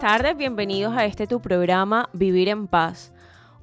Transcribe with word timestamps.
buenas 0.00 0.20
tardes, 0.20 0.36
bienvenidos 0.36 0.96
a 0.96 1.06
este 1.06 1.26
tu 1.26 1.40
programa 1.40 2.08
Vivir 2.12 2.48
en 2.48 2.68
Paz. 2.68 3.12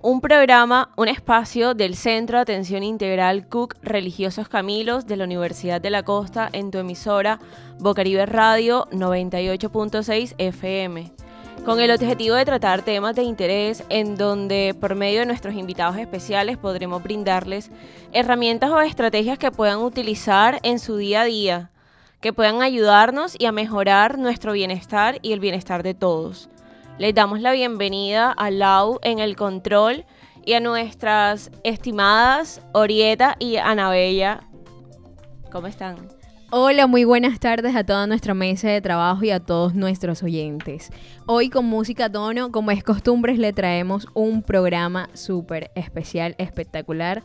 Un 0.01 0.19
programa, 0.19 0.89
un 0.97 1.07
espacio 1.07 1.73
del 1.75 1.95
Centro 1.95 2.37
de 2.37 2.41
Atención 2.41 2.83
Integral 2.83 3.47
Cook 3.47 3.75
Religiosos 3.81 4.49
Camilos 4.49 5.07
de 5.07 5.15
la 5.15 5.23
Universidad 5.23 5.79
de 5.79 5.91
la 5.91 6.03
Costa 6.03 6.49
en 6.51 6.71
tu 6.71 6.77
emisora 6.77 7.39
Bocaribe 7.79 8.25
Radio 8.25 8.85
98.6 8.91 10.35
FM 10.37 11.13
con 11.63 11.79
el 11.79 11.91
objetivo 11.91 12.35
de 12.35 12.43
tratar 12.43 12.81
temas 12.81 13.15
de 13.15 13.23
interés 13.23 13.85
en 13.87 14.17
donde 14.17 14.75
por 14.79 14.93
medio 14.95 15.21
de 15.21 15.25
nuestros 15.27 15.55
invitados 15.55 15.97
especiales 15.97 16.57
podremos 16.57 17.01
brindarles 17.01 17.71
herramientas 18.11 18.71
o 18.71 18.81
estrategias 18.81 19.39
que 19.39 19.51
puedan 19.51 19.79
utilizar 19.79 20.59
en 20.63 20.79
su 20.79 20.97
día 20.97 21.21
a 21.21 21.25
día, 21.25 21.71
que 22.25 22.33
puedan 22.33 22.63
ayudarnos 22.63 23.35
y 23.37 23.45
a 23.45 23.51
mejorar 23.51 24.17
nuestro 24.17 24.53
bienestar 24.53 25.19
y 25.21 25.31
el 25.31 25.39
bienestar 25.39 25.83
de 25.83 25.93
todos. 25.93 26.49
Les 26.97 27.13
damos 27.13 27.39
la 27.39 27.51
bienvenida 27.51 28.31
a 28.31 28.49
Lau 28.49 28.97
en 29.03 29.19
el 29.19 29.35
control 29.35 30.05
y 30.43 30.53
a 30.53 30.59
nuestras 30.59 31.51
estimadas 31.63 32.63
Orieta 32.73 33.35
y 33.37 33.57
Anabella. 33.57 34.39
¿Cómo 35.51 35.67
están? 35.67 35.97
Hola, 36.49 36.87
muy 36.87 37.03
buenas 37.03 37.39
tardes 37.39 37.75
a 37.75 37.83
toda 37.83 38.07
nuestra 38.07 38.33
mesa 38.33 38.69
de 38.69 38.79
trabajo 38.79 39.23
y 39.23 39.29
a 39.31 39.39
todos 39.39 39.75
nuestros 39.75 40.23
oyentes. 40.23 40.89
Hoy 41.25 41.49
con 41.49 41.65
música 41.65 42.09
tono, 42.09 42.51
como 42.51 42.71
es 42.71 42.83
costumbre, 42.83 43.35
le 43.35 43.51
traemos 43.51 44.07
un 44.13 44.41
programa 44.41 45.09
súper 45.13 45.69
especial, 45.75 46.33
espectacular. 46.37 47.23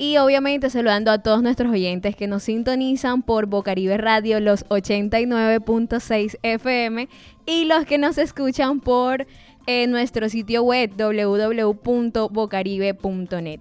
Y 0.00 0.16
obviamente 0.16 0.70
saludando 0.70 1.10
a 1.10 1.18
todos 1.18 1.42
nuestros 1.42 1.70
oyentes 1.70 2.16
que 2.16 2.26
nos 2.26 2.44
sintonizan 2.44 3.20
por 3.20 3.44
Bocaribe 3.44 3.98
Radio 3.98 4.40
los 4.40 4.64
89.6 4.70 6.38
FM 6.42 7.06
y 7.44 7.66
los 7.66 7.84
que 7.84 7.98
nos 7.98 8.16
escuchan 8.16 8.80
por 8.80 9.26
eh, 9.66 9.86
nuestro 9.88 10.30
sitio 10.30 10.62
web 10.62 10.90
www.bocaribe.net. 10.96 13.60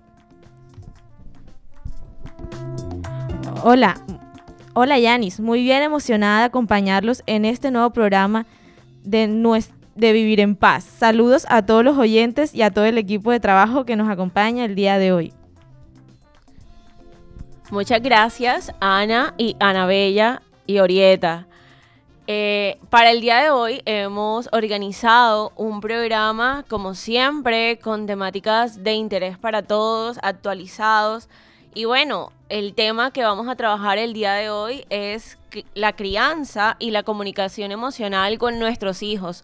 Hola, 3.66 4.02
Hola 4.74 4.98
Yanis, 4.98 5.42
muy 5.42 5.62
bien 5.62 5.84
emocionada 5.84 6.40
de 6.40 6.46
acompañarlos 6.46 7.22
en 7.26 7.44
este 7.44 7.70
nuevo 7.70 7.90
programa 7.90 8.46
de, 9.04 9.28
de 9.96 10.14
Vivir 10.14 10.40
en 10.40 10.56
Paz. 10.56 10.86
Saludos 10.86 11.46
a 11.50 11.66
todos 11.66 11.84
los 11.84 11.98
oyentes 11.98 12.56
y 12.56 12.62
a 12.62 12.72
todo 12.72 12.86
el 12.86 12.98
equipo 12.98 13.34
de 13.34 13.42
trabajo 13.42 13.84
que 13.84 13.98
nos 13.98 14.08
acompaña 14.08 14.64
el 14.64 14.76
día 14.76 14.98
de 14.98 15.12
hoy. 15.12 15.34
Muchas 17.72 18.02
gracias 18.02 18.74
Ana 18.80 19.36
y 19.38 19.56
Ana 19.60 19.86
Bella 19.86 20.42
y 20.66 20.80
Orieta. 20.80 21.46
Eh, 22.26 22.80
para 22.90 23.12
el 23.12 23.22
día 23.22 23.38
de 23.38 23.52
hoy 23.52 23.84
hemos 23.86 24.50
organizado 24.52 25.54
un 25.56 25.80
programa, 25.80 26.66
como 26.68 26.96
siempre, 26.96 27.78
con 27.78 28.08
temáticas 28.08 28.84
de 28.84 28.94
interés 28.94 29.38
para 29.38 29.62
todos, 29.62 30.18
actualizados. 30.24 31.30
Y 31.76 31.86
bueno, 31.86 32.32
el 32.50 32.74
tema 32.74 33.12
que 33.12 33.24
vamos 33.24 33.48
a 33.48 33.56
trabajar 33.56 34.00
el 34.00 34.14
día 34.14 34.34
de 34.34 34.50
hoy 34.50 34.86
es 34.90 35.38
la 35.76 35.96
crianza 35.96 36.76
y 36.80 36.90
la 36.90 37.04
comunicación 37.04 37.72
emocional 37.72 38.40
con 38.40 38.58
nuestros 38.58 39.04
hijos. 39.04 39.44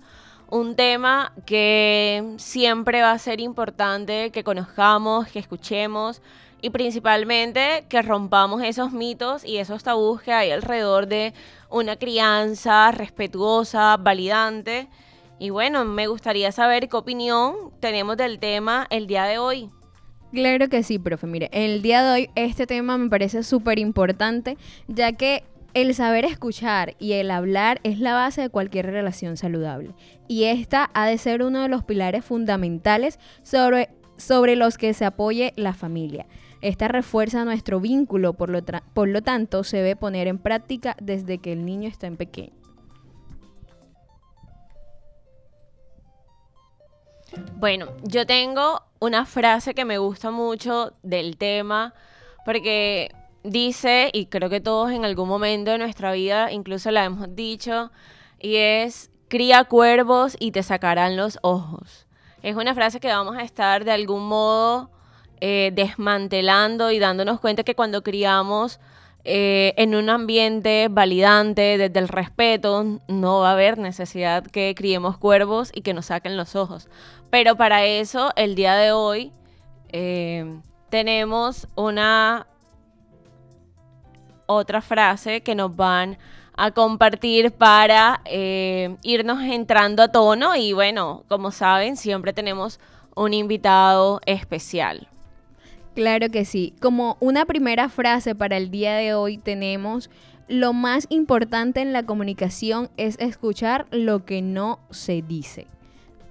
Un 0.49 0.75
tema 0.75 1.31
que 1.45 2.33
siempre 2.37 3.03
va 3.03 3.11
a 3.11 3.19
ser 3.19 3.39
importante 3.39 4.31
que 4.31 4.43
conozcamos, 4.43 5.27
que 5.27 5.37
escuchemos 5.37 6.23
y 6.65 6.71
principalmente 6.71 7.85
que 7.89 8.01
rompamos 8.01 8.63
esos 8.63 8.91
mitos 8.91 9.45
y 9.45 9.57
esos 9.57 9.83
tabús 9.83 10.23
que 10.23 10.33
hay 10.33 10.49
alrededor 10.49 11.05
de 11.05 11.35
una 11.69 11.95
crianza 11.95 12.91
respetuosa, 12.91 13.97
validante. 13.97 14.87
Y 15.37 15.51
bueno, 15.51 15.85
me 15.85 16.07
gustaría 16.07 16.51
saber 16.51 16.89
qué 16.89 16.97
opinión 16.97 17.53
tenemos 17.79 18.17
del 18.17 18.39
tema 18.39 18.87
el 18.89 19.05
día 19.05 19.25
de 19.25 19.37
hoy. 19.37 19.69
Claro 20.33 20.67
que 20.67 20.81
sí, 20.81 20.97
profe. 20.97 21.27
Mire, 21.27 21.51
el 21.53 21.83
día 21.83 22.01
de 22.01 22.11
hoy 22.11 22.29
este 22.33 22.65
tema 22.65 22.97
me 22.97 23.11
parece 23.11 23.43
súper 23.43 23.77
importante, 23.77 24.57
ya 24.87 25.11
que 25.13 25.43
el 25.75 25.93
saber 25.93 26.25
escuchar 26.25 26.95
y 26.97 27.11
el 27.11 27.29
hablar 27.29 27.79
es 27.83 27.99
la 27.99 28.15
base 28.15 28.41
de 28.41 28.49
cualquier 28.49 28.87
relación 28.87 29.37
saludable. 29.37 29.93
Y 30.27 30.45
esta 30.45 30.89
ha 30.95 31.05
de 31.05 31.19
ser 31.19 31.43
uno 31.43 31.61
de 31.61 31.69
los 31.69 31.83
pilares 31.83 32.25
fundamentales 32.25 33.19
sobre, 33.43 33.89
sobre 34.17 34.55
los 34.55 34.79
que 34.79 34.95
se 34.95 35.05
apoye 35.05 35.53
la 35.57 35.73
familia. 35.73 36.25
Esta 36.65 36.87
refuerza 36.87 37.45
nuestro 37.45 37.79
vínculo, 37.79 38.33
por 38.33 38.49
lo, 38.49 38.59
por 38.95 39.07
lo 39.07 39.21
tanto 39.21 39.63
se 39.63 39.77
debe 39.77 39.95
poner 39.95 40.27
en 40.27 40.39
práctica 40.39 40.97
desde 40.99 41.37
que 41.37 41.51
el 41.51 41.63
niño 41.63 41.87
está 41.87 42.07
en 42.07 42.17
pequeño. 42.17 42.55
Bueno, 47.57 47.89
yo 48.01 48.25
tengo 48.25 48.81
una 48.99 49.27
frase 49.27 49.75
que 49.75 49.85
me 49.85 49.99
gusta 49.99 50.31
mucho 50.31 50.93
del 51.03 51.37
tema, 51.37 51.93
porque 52.45 53.11
dice, 53.43 54.09
y 54.11 54.25
creo 54.25 54.49
que 54.49 54.59
todos 54.59 54.89
en 54.89 55.05
algún 55.05 55.27
momento 55.27 55.69
de 55.69 55.77
nuestra 55.77 56.13
vida 56.13 56.51
incluso 56.51 56.89
la 56.89 57.05
hemos 57.05 57.35
dicho, 57.35 57.91
y 58.39 58.55
es, 58.55 59.11
cría 59.27 59.65
cuervos 59.65 60.35
y 60.39 60.49
te 60.49 60.63
sacarán 60.63 61.15
los 61.15 61.37
ojos. 61.43 62.07
Es 62.41 62.55
una 62.55 62.73
frase 62.73 62.99
que 62.99 63.09
vamos 63.09 63.37
a 63.37 63.43
estar 63.43 63.85
de 63.85 63.91
algún 63.91 64.27
modo 64.27 64.94
eh, 65.41 65.71
desmantelando 65.73 66.91
y 66.91 66.99
dándonos 66.99 67.39
cuenta 67.39 67.63
que 67.63 67.75
cuando 67.75 68.03
criamos 68.03 68.79
eh, 69.23 69.73
en 69.77 69.95
un 69.95 70.09
ambiente 70.09 70.87
validante, 70.89 71.77
desde 71.77 71.99
el 71.99 72.07
respeto, 72.07 73.01
no 73.07 73.39
va 73.39 73.49
a 73.49 73.53
haber 73.53 73.77
necesidad 73.77 74.45
que 74.45 74.73
criemos 74.77 75.17
cuervos 75.17 75.71
y 75.73 75.81
que 75.81 75.93
nos 75.93 76.07
saquen 76.07 76.37
los 76.37 76.55
ojos. 76.55 76.87
Pero 77.29 77.55
para 77.55 77.85
eso, 77.85 78.31
el 78.35 78.55
día 78.55 78.75
de 78.75 78.91
hoy, 78.91 79.33
eh, 79.89 80.59
tenemos 80.89 81.67
una 81.75 82.47
otra 84.45 84.81
frase 84.81 85.41
que 85.41 85.55
nos 85.55 85.75
van 85.75 86.17
a 86.55 86.71
compartir 86.71 87.51
para 87.51 88.21
irnos 89.01 89.43
entrando 89.43 90.03
a 90.03 90.07
tono 90.07 90.55
y 90.55 90.71
bueno, 90.71 91.23
como 91.27 91.51
saben, 91.51 91.97
siempre 91.97 92.31
tenemos 92.31 92.79
un 93.15 93.33
invitado 93.33 94.21
especial. 94.25 95.09
Claro 95.95 96.29
que 96.29 96.43
sí. 96.43 96.73
Como 96.81 97.15
una 97.21 97.45
primera 97.45 97.87
frase 97.87 98.35
para 98.35 98.57
el 98.57 98.69
día 98.69 98.95
de 98.95 99.13
hoy 99.13 99.37
tenemos, 99.37 100.09
lo 100.49 100.73
más 100.73 101.07
importante 101.09 101.81
en 101.81 101.93
la 101.93 102.03
comunicación 102.03 102.89
es 102.97 103.17
escuchar 103.19 103.87
lo 103.91 104.25
que 104.25 104.41
no 104.41 104.79
se 104.91 105.21
dice. 105.21 105.67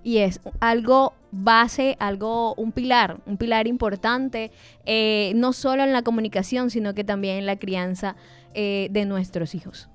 Y 0.03 0.19
es 0.19 0.39
algo 0.61 1.15
base, 1.31 1.97
algo, 1.99 2.55
un 2.57 2.73
pilar, 2.73 3.23
un 3.25 3.39
pilar 3.39 3.67
importante, 3.67 4.53
eh, 4.85 5.33
no 5.35 5.55
solo 5.55 5.83
en 5.83 5.95
la 5.95 6.03
comunicación, 6.03 6.69
sino 6.69 6.95
que 6.95 7.03
también 7.03 7.39
en 7.39 7.47
la 7.47 7.57
crianza 7.57 8.17
eh, 8.53 8.89
de 8.91 9.07
nuestros 9.07 9.55
hijos. 9.55 9.89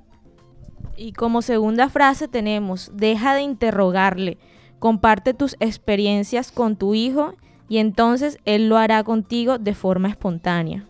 Y 0.97 1.13
como 1.13 1.44
segunda 1.44 1.90
frase 1.90 2.28
tenemos, 2.28 2.91
deja 2.96 3.36
de 3.36 3.44
interrogarle, 3.44 4.40
comparte 4.80 5.36
tus 5.36 5.56
experiencias 5.59 6.51
con 6.51 6.75
tu 6.75 6.96
hijo 6.96 7.36
y 7.69 7.78
entonces 7.78 8.40
Él 8.46 8.68
lo 8.68 8.78
hará 8.78 9.03
contigo 9.03 9.57
de 9.57 9.74
forma 9.74 10.09
espontánea. 10.09 10.85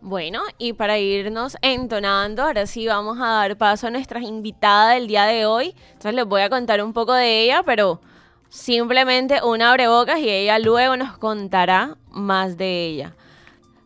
Bueno, 0.00 0.42
y 0.58 0.74
para 0.74 0.98
irnos 0.98 1.56
entonando, 1.62 2.42
ahora 2.42 2.66
sí 2.66 2.86
vamos 2.86 3.16
a 3.18 3.26
dar 3.26 3.56
paso 3.56 3.86
a 3.86 3.90
nuestra 3.90 4.20
invitada 4.20 4.90
del 4.90 5.06
día 5.06 5.24
de 5.24 5.46
hoy. 5.46 5.74
Entonces 5.92 6.14
les 6.14 6.26
voy 6.26 6.42
a 6.42 6.50
contar 6.50 6.84
un 6.84 6.92
poco 6.92 7.14
de 7.14 7.44
ella, 7.44 7.62
pero 7.64 8.02
simplemente 8.50 9.42
una 9.42 9.70
abrebocas 9.70 10.18
y 10.18 10.28
ella 10.28 10.58
luego 10.58 10.98
nos 10.98 11.16
contará 11.16 11.96
más 12.10 12.58
de 12.58 12.84
ella. 12.84 13.16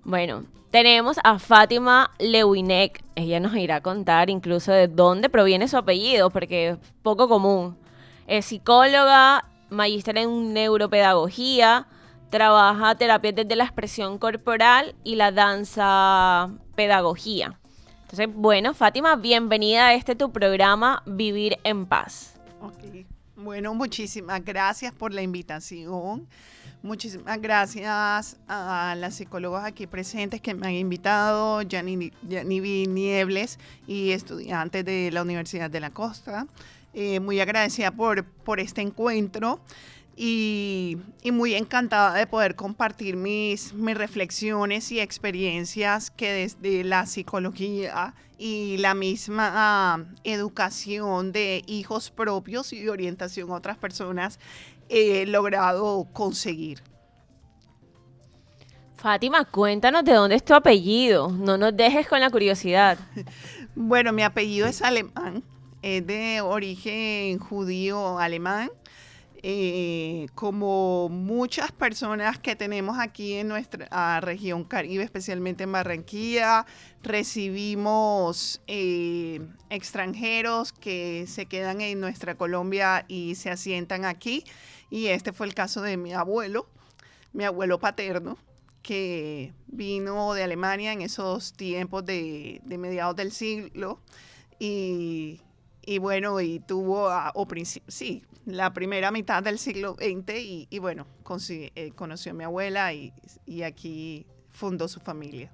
Bueno, 0.02 0.42
tenemos 0.72 1.18
a 1.22 1.38
Fátima 1.38 2.10
Lewinek. 2.18 3.04
Ella 3.14 3.38
nos 3.38 3.54
irá 3.54 3.76
a 3.76 3.80
contar 3.80 4.28
incluso 4.28 4.72
de 4.72 4.88
dónde 4.88 5.28
proviene 5.28 5.68
su 5.68 5.76
apellido, 5.76 6.30
porque 6.30 6.70
es 6.70 6.78
poco 7.02 7.28
común. 7.28 7.78
Es 8.26 8.46
psicóloga, 8.46 9.44
magíster 9.70 10.18
en 10.18 10.52
neuropedagogía, 10.52 11.86
trabaja 12.30 12.94
terapia 12.94 13.32
desde 13.32 13.56
la 13.56 13.64
expresión 13.64 14.18
corporal 14.18 14.94
y 15.04 15.16
la 15.16 15.32
danza 15.32 16.50
pedagogía. 16.74 17.58
Entonces, 18.02 18.28
bueno, 18.34 18.74
Fátima, 18.74 19.16
bienvenida 19.16 19.88
a 19.88 19.94
este 19.94 20.14
tu 20.14 20.32
programa 20.32 21.02
Vivir 21.06 21.58
en 21.64 21.86
Paz. 21.86 22.40
Ok, 22.60 23.06
bueno, 23.36 23.74
muchísimas 23.74 24.44
gracias 24.44 24.92
por 24.92 25.12
la 25.12 25.22
invitación. 25.22 26.26
Muchísimas 26.80 27.40
gracias 27.40 28.38
a 28.46 28.94
las 28.96 29.14
psicólogas 29.16 29.64
aquí 29.64 29.86
presentes 29.88 30.40
que 30.40 30.54
me 30.54 30.68
han 30.68 30.74
invitado, 30.74 31.60
Janivi 31.68 32.86
Niebles 32.86 33.58
y 33.86 34.12
estudiantes 34.12 34.84
de 34.84 35.10
la 35.10 35.22
Universidad 35.22 35.68
de 35.70 35.80
la 35.80 35.90
Costa. 35.90 36.46
Eh, 37.00 37.20
muy 37.20 37.38
agradecida 37.38 37.92
por, 37.92 38.24
por 38.24 38.58
este 38.58 38.80
encuentro. 38.80 39.60
y, 40.16 40.98
y 41.22 41.30
muy 41.30 41.54
encantada 41.54 42.12
de 42.12 42.26
poder 42.26 42.56
compartir 42.56 43.14
mis, 43.14 43.72
mis 43.72 43.96
reflexiones 43.96 44.90
y 44.90 44.98
experiencias 44.98 46.10
que 46.10 46.32
desde 46.32 46.82
la 46.82 47.06
psicología 47.06 48.16
y 48.36 48.78
la 48.78 48.94
misma 48.94 49.52
ah, 49.54 50.04
educación 50.24 51.30
de 51.30 51.62
hijos 51.68 52.10
propios 52.10 52.72
y 52.72 52.88
orientación 52.88 53.52
a 53.52 53.54
otras 53.54 53.76
personas 53.76 54.40
he 54.88 55.24
logrado 55.24 56.08
conseguir. 56.12 56.82
Fátima, 58.96 59.44
cuéntanos 59.44 60.02
de 60.02 60.14
dónde 60.14 60.34
es 60.34 60.44
tu 60.44 60.52
apellido. 60.52 61.28
No 61.30 61.56
nos 61.56 61.76
dejes 61.76 62.08
con 62.08 62.18
la 62.18 62.28
curiosidad. 62.28 62.98
Bueno, 63.80 64.12
mi 64.12 64.24
apellido 64.24 64.66
es 64.66 64.82
alemán, 64.82 65.44
es 65.82 66.06
de 66.06 66.40
origen 66.40 67.38
judío 67.38 68.18
alemán. 68.18 68.70
Eh, 69.42 70.26
como 70.34 71.08
muchas 71.08 71.70
personas 71.70 72.40
que 72.40 72.56
tenemos 72.56 72.98
aquí 72.98 73.34
en 73.34 73.46
nuestra 73.46 74.20
región 74.20 74.64
Caribe, 74.64 75.04
especialmente 75.04 75.62
en 75.62 75.70
Barranquilla, 75.70 76.66
recibimos 77.04 78.60
eh, 78.66 79.40
extranjeros 79.70 80.72
que 80.72 81.26
se 81.28 81.46
quedan 81.46 81.80
en 81.82 82.00
nuestra 82.00 82.34
Colombia 82.34 83.04
y 83.06 83.36
se 83.36 83.50
asientan 83.50 84.04
aquí. 84.04 84.42
Y 84.90 85.06
este 85.06 85.32
fue 85.32 85.46
el 85.46 85.54
caso 85.54 85.82
de 85.82 85.96
mi 85.96 86.12
abuelo, 86.14 86.68
mi 87.32 87.44
abuelo 87.44 87.78
paterno, 87.78 88.38
que 88.82 89.52
vino 89.68 90.34
de 90.34 90.42
Alemania 90.42 90.92
en 90.92 91.02
esos 91.02 91.52
tiempos 91.52 92.04
de, 92.04 92.60
de 92.64 92.78
mediados 92.78 93.14
del 93.14 93.30
siglo 93.30 94.00
y, 94.58 95.42
y 95.88 95.96
bueno, 95.96 96.38
y 96.42 96.60
tuvo, 96.60 97.08
a- 97.08 97.32
o 97.34 97.46
sí, 97.86 98.22
la 98.44 98.74
primera 98.74 99.10
mitad 99.10 99.42
del 99.42 99.58
siglo 99.58 99.94
XX 99.94 100.34
y, 100.38 100.66
y 100.68 100.78
bueno, 100.80 101.06
eh, 101.74 101.92
conoció 101.94 102.32
a 102.32 102.34
mi 102.34 102.44
abuela 102.44 102.92
y, 102.92 103.14
y 103.46 103.62
aquí 103.62 104.26
fundó 104.50 104.86
su 104.86 105.00
familia. 105.00 105.50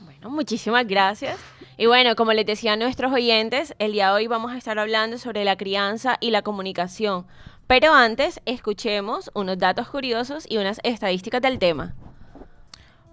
Bueno, 0.00 0.30
muchísimas 0.30 0.86
gracias. 0.86 1.38
Y 1.76 1.84
bueno, 1.84 2.16
como 2.16 2.32
les 2.32 2.46
decía 2.46 2.72
a 2.72 2.76
nuestros 2.76 3.12
oyentes, 3.12 3.74
el 3.78 3.92
día 3.92 4.06
de 4.08 4.14
hoy 4.14 4.26
vamos 4.26 4.52
a 4.52 4.56
estar 4.56 4.78
hablando 4.78 5.18
sobre 5.18 5.44
la 5.44 5.56
crianza 5.58 6.16
y 6.18 6.30
la 6.30 6.40
comunicación. 6.40 7.26
Pero 7.66 7.92
antes, 7.92 8.40
escuchemos 8.46 9.30
unos 9.34 9.58
datos 9.58 9.86
curiosos 9.90 10.46
y 10.48 10.56
unas 10.56 10.80
estadísticas 10.82 11.42
del 11.42 11.58
tema. 11.58 11.94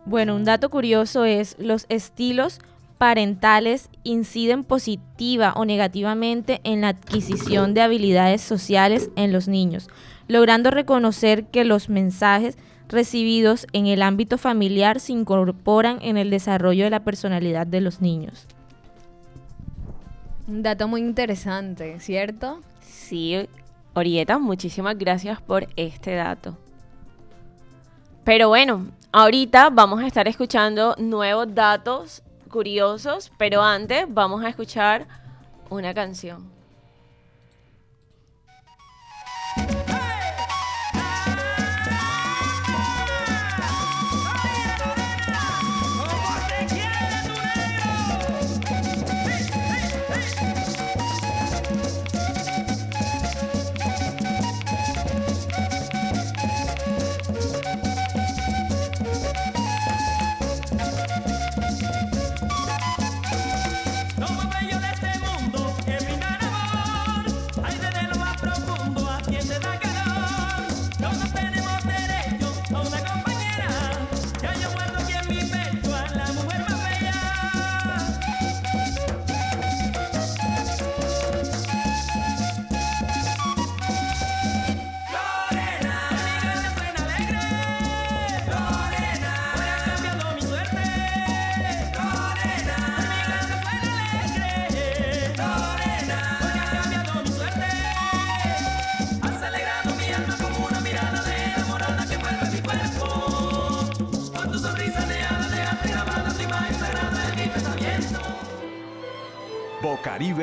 Bueno, 0.05 0.35
un 0.35 0.45
dato 0.45 0.69
curioso 0.69 1.25
es 1.25 1.57
los 1.59 1.85
estilos 1.89 2.59
parentales 2.99 3.89
inciden 4.03 4.65
positiva 4.65 5.53
o 5.55 5.63
negativamente 5.63 6.59
en 6.65 6.81
la 6.81 6.89
adquisición 6.89 7.73
de 7.73 7.81
habilidades 7.81 8.41
sociales 8.41 9.09
en 9.15 9.31
los 9.31 9.47
niños, 9.47 9.89
logrando 10.27 10.69
reconocer 10.69 11.45
que 11.45 11.63
los 11.63 11.87
mensajes 11.87 12.57
recibidos 12.89 13.67
en 13.71 13.87
el 13.87 14.01
ámbito 14.01 14.37
familiar 14.37 14.99
se 14.99 15.13
incorporan 15.13 15.99
en 16.01 16.17
el 16.17 16.29
desarrollo 16.29 16.83
de 16.83 16.89
la 16.89 16.99
personalidad 17.05 17.65
de 17.65 17.79
los 17.79 18.01
niños. 18.01 18.45
Un 20.47 20.61
dato 20.61 20.89
muy 20.89 20.99
interesante, 20.99 22.01
¿cierto? 22.01 22.59
Sí, 22.81 23.47
Orieta, 23.93 24.39
muchísimas 24.39 24.97
gracias 24.97 25.39
por 25.41 25.69
este 25.77 26.15
dato. 26.15 26.57
Pero 28.25 28.49
bueno, 28.49 28.87
ahorita 29.13 29.69
vamos 29.69 30.01
a 30.01 30.07
estar 30.07 30.27
escuchando 30.27 30.95
nuevos 30.97 31.47
datos 31.55 32.23
curiosos, 32.49 33.31
pero 33.37 33.61
antes 33.61 34.05
vamos 34.09 34.43
a 34.43 34.49
escuchar 34.49 35.07
una 35.69 35.93
canción. 35.93 36.59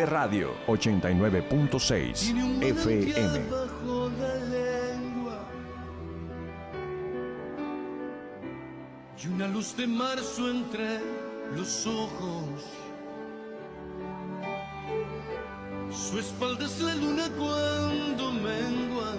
Radio 0.04 0.54
89.6 0.66 2.62
FM. 2.62 3.40
y 9.22 9.28
una 9.28 9.48
luz 9.48 9.76
de 9.76 9.87
marzo 9.87 10.50
entre 10.50 11.00
los 11.56 11.87
ojos. 11.87 12.64
Su 15.90 16.19
espalda 16.19 16.66
es 16.66 16.81
la 16.81 16.94
luna 16.94 17.28
cuando 17.37 18.32
mengua. 18.32 19.14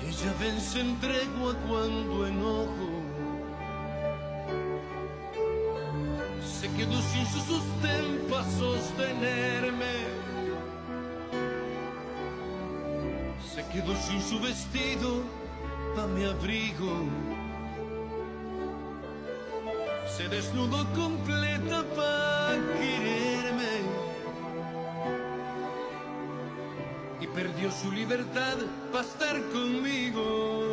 Y 0.00 0.06
ella 0.06 0.34
vence 0.40 0.80
en 0.80 0.98
tregua 1.00 1.54
cuando 1.68 2.26
enojo. 2.26 2.91
Se 6.82 6.88
quedó 6.88 7.00
sin 7.00 7.26
su 7.26 7.38
sostén 7.38 8.26
para 8.28 8.50
sostenerme. 8.58 9.94
Se 13.54 13.64
quedó 13.68 13.94
sin 13.94 14.20
su 14.20 14.40
vestido 14.40 15.22
pa' 15.94 16.08
mi 16.08 16.24
abrigo. 16.24 17.04
Se 20.16 20.26
desnudó 20.26 20.84
completa 20.92 21.84
pa' 21.94 22.56
quererme. 22.76 23.74
Y 27.20 27.26
perdió 27.28 27.70
su 27.70 27.92
libertad 27.92 28.56
pa' 28.92 29.02
estar 29.02 29.40
conmigo. 29.52 30.72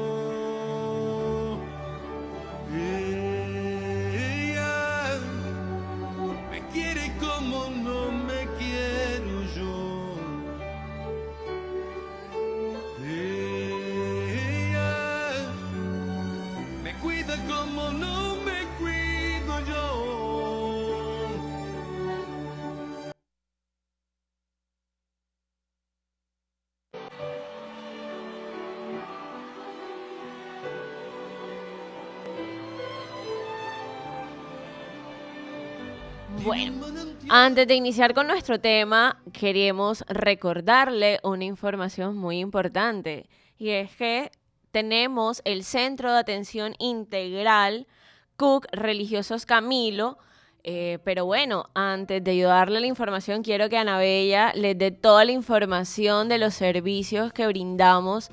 Antes 37.29 37.67
de 37.67 37.75
iniciar 37.75 38.13
con 38.13 38.27
nuestro 38.27 38.59
tema, 38.59 39.21
queremos 39.33 40.03
recordarle 40.07 41.19
una 41.23 41.45
información 41.45 42.17
muy 42.17 42.39
importante 42.39 43.29
y 43.57 43.69
es 43.69 43.95
que 43.95 44.31
tenemos 44.71 45.41
el 45.45 45.63
Centro 45.63 46.11
de 46.11 46.19
Atención 46.19 46.75
Integral 46.79 47.87
Cook 48.35 48.67
Religiosos 48.71 49.45
Camilo 49.45 50.17
Eh, 50.63 50.99
pero 51.05 51.25
bueno, 51.25 51.69
antes 51.73 52.21
de 52.23 52.31
ayudarle 52.31 52.81
la 52.81 52.87
información, 52.87 53.43
quiero 53.43 53.69
que 53.69 53.77
Anabella 53.77 54.51
les 54.55 54.77
dé 54.77 54.91
toda 54.91 55.23
la 55.23 55.31
información 55.31 56.27
de 56.27 56.37
los 56.37 56.53
servicios 56.53 57.31
que 57.31 57.47
brindamos 57.47 58.29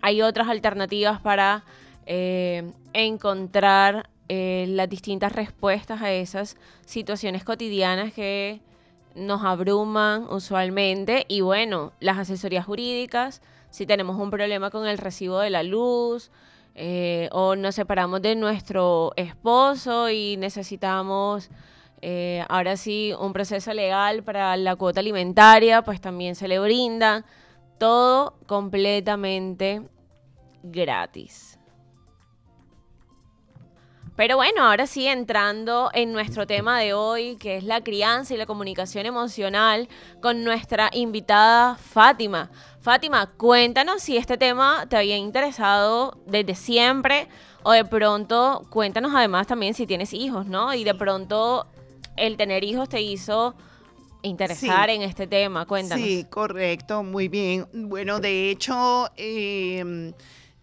hay 0.00 0.22
otras 0.22 0.46
alternativas 0.46 1.20
para 1.20 1.64
eh, 2.06 2.70
encontrar 2.92 4.08
eh, 4.28 4.66
las 4.68 4.88
distintas 4.88 5.32
respuestas 5.32 6.02
a 6.02 6.12
esas 6.12 6.56
situaciones 6.86 7.42
cotidianas 7.42 8.12
que 8.12 8.60
nos 9.14 9.42
abruman 9.44 10.26
usualmente. 10.30 11.24
Y 11.28 11.40
bueno, 11.40 11.92
las 12.00 12.18
asesorías 12.18 12.66
jurídicas, 12.66 13.42
si 13.70 13.86
tenemos 13.86 14.16
un 14.18 14.30
problema 14.30 14.70
con 14.70 14.86
el 14.86 14.98
recibo 14.98 15.38
de 15.40 15.50
la 15.50 15.62
luz, 15.62 16.30
eh, 16.76 17.28
o 17.30 17.54
nos 17.54 17.76
separamos 17.76 18.20
de 18.20 18.34
nuestro 18.34 19.12
esposo 19.16 20.10
y 20.10 20.36
necesitamos 20.36 21.48
eh, 22.02 22.44
ahora 22.48 22.76
sí 22.76 23.14
un 23.18 23.32
proceso 23.32 23.72
legal 23.72 24.24
para 24.24 24.56
la 24.56 24.74
cuota 24.74 25.00
alimentaria, 25.00 25.82
pues 25.82 26.00
también 26.00 26.34
se 26.34 26.48
le 26.48 26.58
brinda 26.58 27.24
todo 27.78 28.36
completamente 28.46 29.82
gratis. 30.62 31.58
Pero 34.16 34.36
bueno, 34.36 34.62
ahora 34.64 34.86
sí 34.86 35.08
entrando 35.08 35.90
en 35.92 36.12
nuestro 36.12 36.46
tema 36.46 36.78
de 36.78 36.92
hoy, 36.94 37.36
que 37.36 37.56
es 37.56 37.64
la 37.64 37.82
crianza 37.82 38.32
y 38.32 38.36
la 38.36 38.46
comunicación 38.46 39.06
emocional, 39.06 39.88
con 40.22 40.44
nuestra 40.44 40.88
invitada 40.92 41.74
Fátima. 41.74 42.48
Fátima, 42.80 43.26
cuéntanos 43.36 44.02
si 44.02 44.16
este 44.16 44.36
tema 44.36 44.86
te 44.88 44.96
había 44.96 45.16
interesado 45.16 46.16
desde 46.26 46.54
siempre 46.54 47.26
o 47.64 47.72
de 47.72 47.84
pronto 47.84 48.64
cuéntanos 48.70 49.12
además 49.14 49.46
también 49.48 49.74
si 49.74 49.86
tienes 49.86 50.12
hijos, 50.12 50.46
¿no? 50.46 50.72
Y 50.74 50.84
de 50.84 50.94
pronto 50.94 51.66
el 52.16 52.36
tener 52.36 52.62
hijos 52.62 52.88
te 52.88 53.00
hizo 53.00 53.54
interesar 54.22 54.90
Sí. 54.90 54.94
en 54.96 55.02
este 55.02 55.26
tema. 55.26 55.66
Cuéntanos. 55.66 56.04
Sí, 56.04 56.24
correcto, 56.30 57.02
muy 57.02 57.26
bien. 57.28 57.66
Bueno, 57.72 58.20
de 58.20 58.50
hecho, 58.50 59.10
eh, 59.16 60.12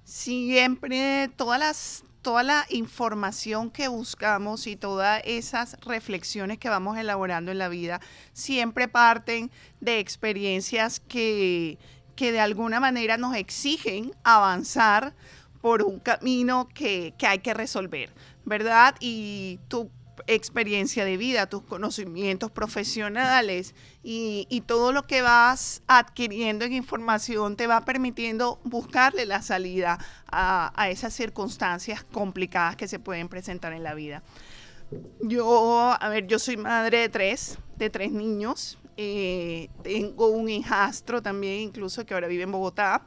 siempre 0.05 1.29
todas 1.35 1.59
las, 1.59 2.03
toda 2.21 2.43
la 2.43 2.65
información 2.69 3.71
que 3.71 3.87
buscamos 3.87 4.67
y 4.67 4.75
todas 4.75 5.21
esas 5.25 5.77
reflexiones 5.81 6.57
que 6.59 6.69
vamos 6.69 6.97
elaborando 6.97 7.51
en 7.51 7.57
la 7.57 7.69
vida 7.69 7.99
siempre 8.33 8.87
parten 8.87 9.51
de 9.79 9.99
experiencias 9.99 10.99
que, 10.99 11.77
que 12.15 12.31
de 12.31 12.39
alguna 12.39 12.79
manera 12.79 13.17
nos 13.17 13.35
exigen 13.35 14.13
avanzar 14.23 15.13
por 15.61 15.83
un 15.83 15.99
camino 15.99 16.67
que, 16.73 17.13
que 17.17 17.27
hay 17.27 17.39
que 17.39 17.53
resolver, 17.53 18.11
¿verdad? 18.45 18.95
Y 18.99 19.59
tu 19.67 19.89
experiencia 20.27 21.05
de 21.05 21.17
vida, 21.17 21.47
tus 21.47 21.63
conocimientos 21.63 22.51
profesionales 22.51 23.75
y, 24.03 24.63
todo 24.67 24.91
lo 24.91 25.07
que 25.07 25.21
vas 25.21 25.81
adquiriendo 25.87 26.65
en 26.65 26.73
información 26.73 27.55
te 27.57 27.67
va 27.67 27.83
permitiendo 27.83 28.59
buscarle 28.63 29.25
la 29.25 29.41
salida 29.41 29.97
a, 30.31 30.71
a 30.75 30.89
esas 30.89 31.13
circunstancias 31.13 32.03
complicadas 32.03 32.75
que 32.75 32.87
se 32.87 32.99
pueden 32.99 33.27
presentar 33.27 33.73
en 33.73 33.83
la 33.83 33.93
vida. 33.93 34.23
Yo, 35.21 35.95
a 35.99 36.09
ver, 36.09 36.27
yo 36.27 36.39
soy 36.39 36.57
madre 36.57 36.99
de 36.99 37.09
tres, 37.09 37.57
de 37.77 37.89
tres 37.89 38.11
niños. 38.11 38.77
eh, 38.97 39.69
tengo 39.83 40.27
un 40.27 40.49
hijastro 40.49 41.21
también, 41.21 41.61
incluso 41.61 42.05
que 42.05 42.13
ahora 42.13 42.27
vive 42.27 42.43
en 42.43 42.51
Bogotá. 42.51 43.03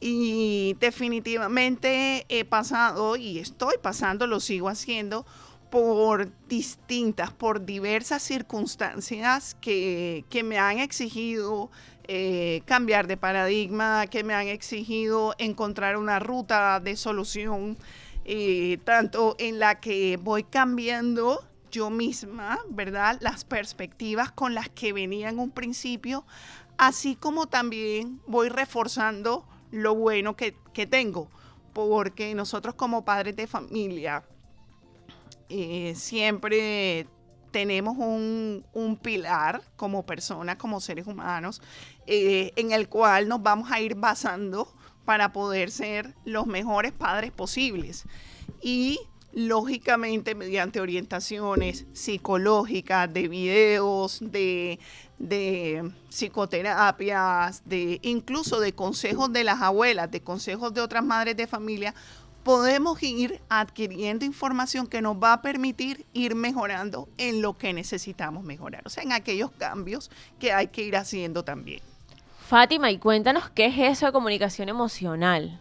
Y 0.00 0.76
definitivamente 0.80 2.26
he 2.28 2.44
pasado 2.44 3.16
y 3.16 3.38
estoy 3.38 3.76
pasando, 3.80 4.26
lo 4.26 4.38
sigo 4.40 4.68
haciendo, 4.68 5.24
por 5.74 6.30
distintas, 6.46 7.32
por 7.32 7.66
diversas 7.66 8.22
circunstancias 8.22 9.56
que, 9.60 10.24
que 10.30 10.44
me 10.44 10.56
han 10.56 10.78
exigido 10.78 11.68
eh, 12.04 12.62
cambiar 12.64 13.08
de 13.08 13.16
paradigma, 13.16 14.06
que 14.06 14.22
me 14.22 14.34
han 14.34 14.46
exigido 14.46 15.34
encontrar 15.36 15.96
una 15.96 16.20
ruta 16.20 16.78
de 16.78 16.94
solución, 16.94 17.76
eh, 18.24 18.78
tanto 18.84 19.34
en 19.40 19.58
la 19.58 19.80
que 19.80 20.16
voy 20.16 20.44
cambiando 20.44 21.44
yo 21.72 21.90
misma, 21.90 22.60
¿verdad? 22.70 23.18
Las 23.20 23.44
perspectivas 23.44 24.30
con 24.30 24.54
las 24.54 24.68
que 24.68 24.92
venía 24.92 25.28
en 25.28 25.40
un 25.40 25.50
principio, 25.50 26.24
así 26.78 27.16
como 27.16 27.48
también 27.48 28.20
voy 28.28 28.48
reforzando 28.48 29.44
lo 29.72 29.96
bueno 29.96 30.36
que, 30.36 30.54
que 30.72 30.86
tengo, 30.86 31.28
porque 31.72 32.32
nosotros 32.36 32.76
como 32.76 33.04
padres 33.04 33.34
de 33.34 33.48
familia, 33.48 34.22
eh, 35.48 35.94
siempre 35.96 37.06
tenemos 37.50 37.96
un, 37.96 38.66
un 38.72 38.96
pilar 38.96 39.62
como 39.76 40.04
personas, 40.04 40.56
como 40.56 40.80
seres 40.80 41.06
humanos, 41.06 41.62
eh, 42.06 42.52
en 42.56 42.72
el 42.72 42.88
cual 42.88 43.28
nos 43.28 43.42
vamos 43.42 43.70
a 43.70 43.80
ir 43.80 43.94
basando 43.94 44.74
para 45.04 45.32
poder 45.32 45.70
ser 45.70 46.14
los 46.24 46.46
mejores 46.46 46.92
padres 46.92 47.30
posibles. 47.30 48.04
Y 48.60 48.98
lógicamente 49.34 50.34
mediante 50.34 50.80
orientaciones 50.80 51.86
psicológicas, 51.92 53.12
de 53.12 53.28
videos, 53.28 54.18
de, 54.20 54.78
de 55.18 55.92
psicoterapias, 56.08 57.62
de 57.64 57.98
incluso 58.02 58.60
de 58.60 58.74
consejos 58.74 59.32
de 59.32 59.44
las 59.44 59.60
abuelas, 59.60 60.10
de 60.10 60.22
consejos 60.22 60.72
de 60.72 60.80
otras 60.80 61.04
madres 61.04 61.36
de 61.36 61.46
familia, 61.46 61.94
podemos 62.44 63.02
ir 63.02 63.40
adquiriendo 63.48 64.24
información 64.24 64.86
que 64.86 65.02
nos 65.02 65.16
va 65.16 65.32
a 65.32 65.42
permitir 65.42 66.06
ir 66.12 66.34
mejorando 66.34 67.08
en 67.16 67.42
lo 67.42 67.56
que 67.56 67.72
necesitamos 67.72 68.44
mejorar, 68.44 68.82
o 68.84 68.90
sea, 68.90 69.02
en 69.02 69.12
aquellos 69.12 69.50
cambios 69.52 70.10
que 70.38 70.52
hay 70.52 70.68
que 70.68 70.82
ir 70.82 70.96
haciendo 70.96 71.42
también. 71.42 71.80
Fátima, 72.46 72.90
y 72.90 72.98
cuéntanos 72.98 73.48
qué 73.50 73.66
es 73.66 73.78
eso 73.78 74.06
de 74.06 74.12
comunicación 74.12 74.68
emocional. 74.68 75.58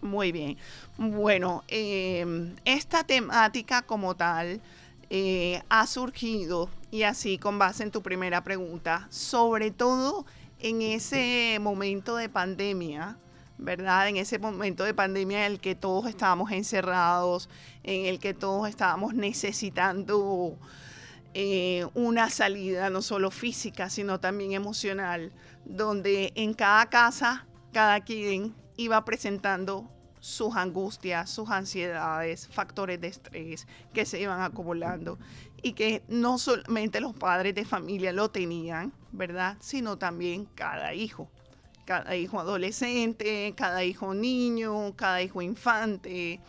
Muy 0.00 0.32
bien. 0.32 0.56
Bueno, 0.96 1.62
eh, 1.68 2.54
esta 2.64 3.04
temática 3.04 3.82
como 3.82 4.14
tal 4.14 4.60
eh, 5.10 5.62
ha 5.68 5.86
surgido, 5.86 6.70
y 6.90 7.02
así 7.02 7.38
con 7.38 7.58
base 7.58 7.82
en 7.82 7.90
tu 7.90 8.02
primera 8.02 8.42
pregunta, 8.42 9.06
sobre 9.10 9.70
todo 9.70 10.24
en 10.58 10.80
ese 10.80 11.58
momento 11.60 12.16
de 12.16 12.30
pandemia, 12.30 13.18
¿verdad? 13.58 14.08
En 14.08 14.16
ese 14.16 14.38
momento 14.38 14.84
de 14.84 14.94
pandemia 14.94 15.46
en 15.46 15.52
el 15.52 15.60
que 15.60 15.74
todos 15.74 16.06
estábamos 16.06 16.52
encerrados, 16.52 17.48
en 17.82 18.06
el 18.06 18.18
que 18.18 18.34
todos 18.34 18.68
estábamos 18.68 19.14
necesitando 19.14 20.58
eh, 21.34 21.86
una 21.94 22.30
salida, 22.30 22.90
no 22.90 23.02
solo 23.02 23.30
física, 23.30 23.90
sino 23.90 24.20
también 24.20 24.52
emocional, 24.52 25.32
donde 25.64 26.32
en 26.34 26.54
cada 26.54 26.86
casa, 26.86 27.46
cada 27.72 28.00
quien 28.00 28.54
iba 28.76 29.04
presentando 29.04 29.90
sus 30.20 30.56
angustias, 30.56 31.30
sus 31.30 31.50
ansiedades, 31.50 32.48
factores 32.48 33.00
de 33.00 33.08
estrés 33.08 33.68
que 33.92 34.04
se 34.04 34.20
iban 34.20 34.40
acumulando 34.40 35.18
y 35.62 35.74
que 35.74 36.02
no 36.08 36.38
solamente 36.38 37.00
los 37.00 37.14
padres 37.14 37.54
de 37.54 37.64
familia 37.64 38.12
lo 38.12 38.30
tenían, 38.30 38.92
¿verdad? 39.12 39.56
Sino 39.60 39.98
también 39.98 40.46
cada 40.46 40.94
hijo, 40.94 41.30
cada 41.86 42.16
hijo 42.16 42.38
adolescente, 42.40 43.54
cada 43.56 43.84
hijo 43.84 44.12
niño, 44.12 44.94
cada 44.96 45.22
hijo 45.22 45.40
infante, 45.40 46.40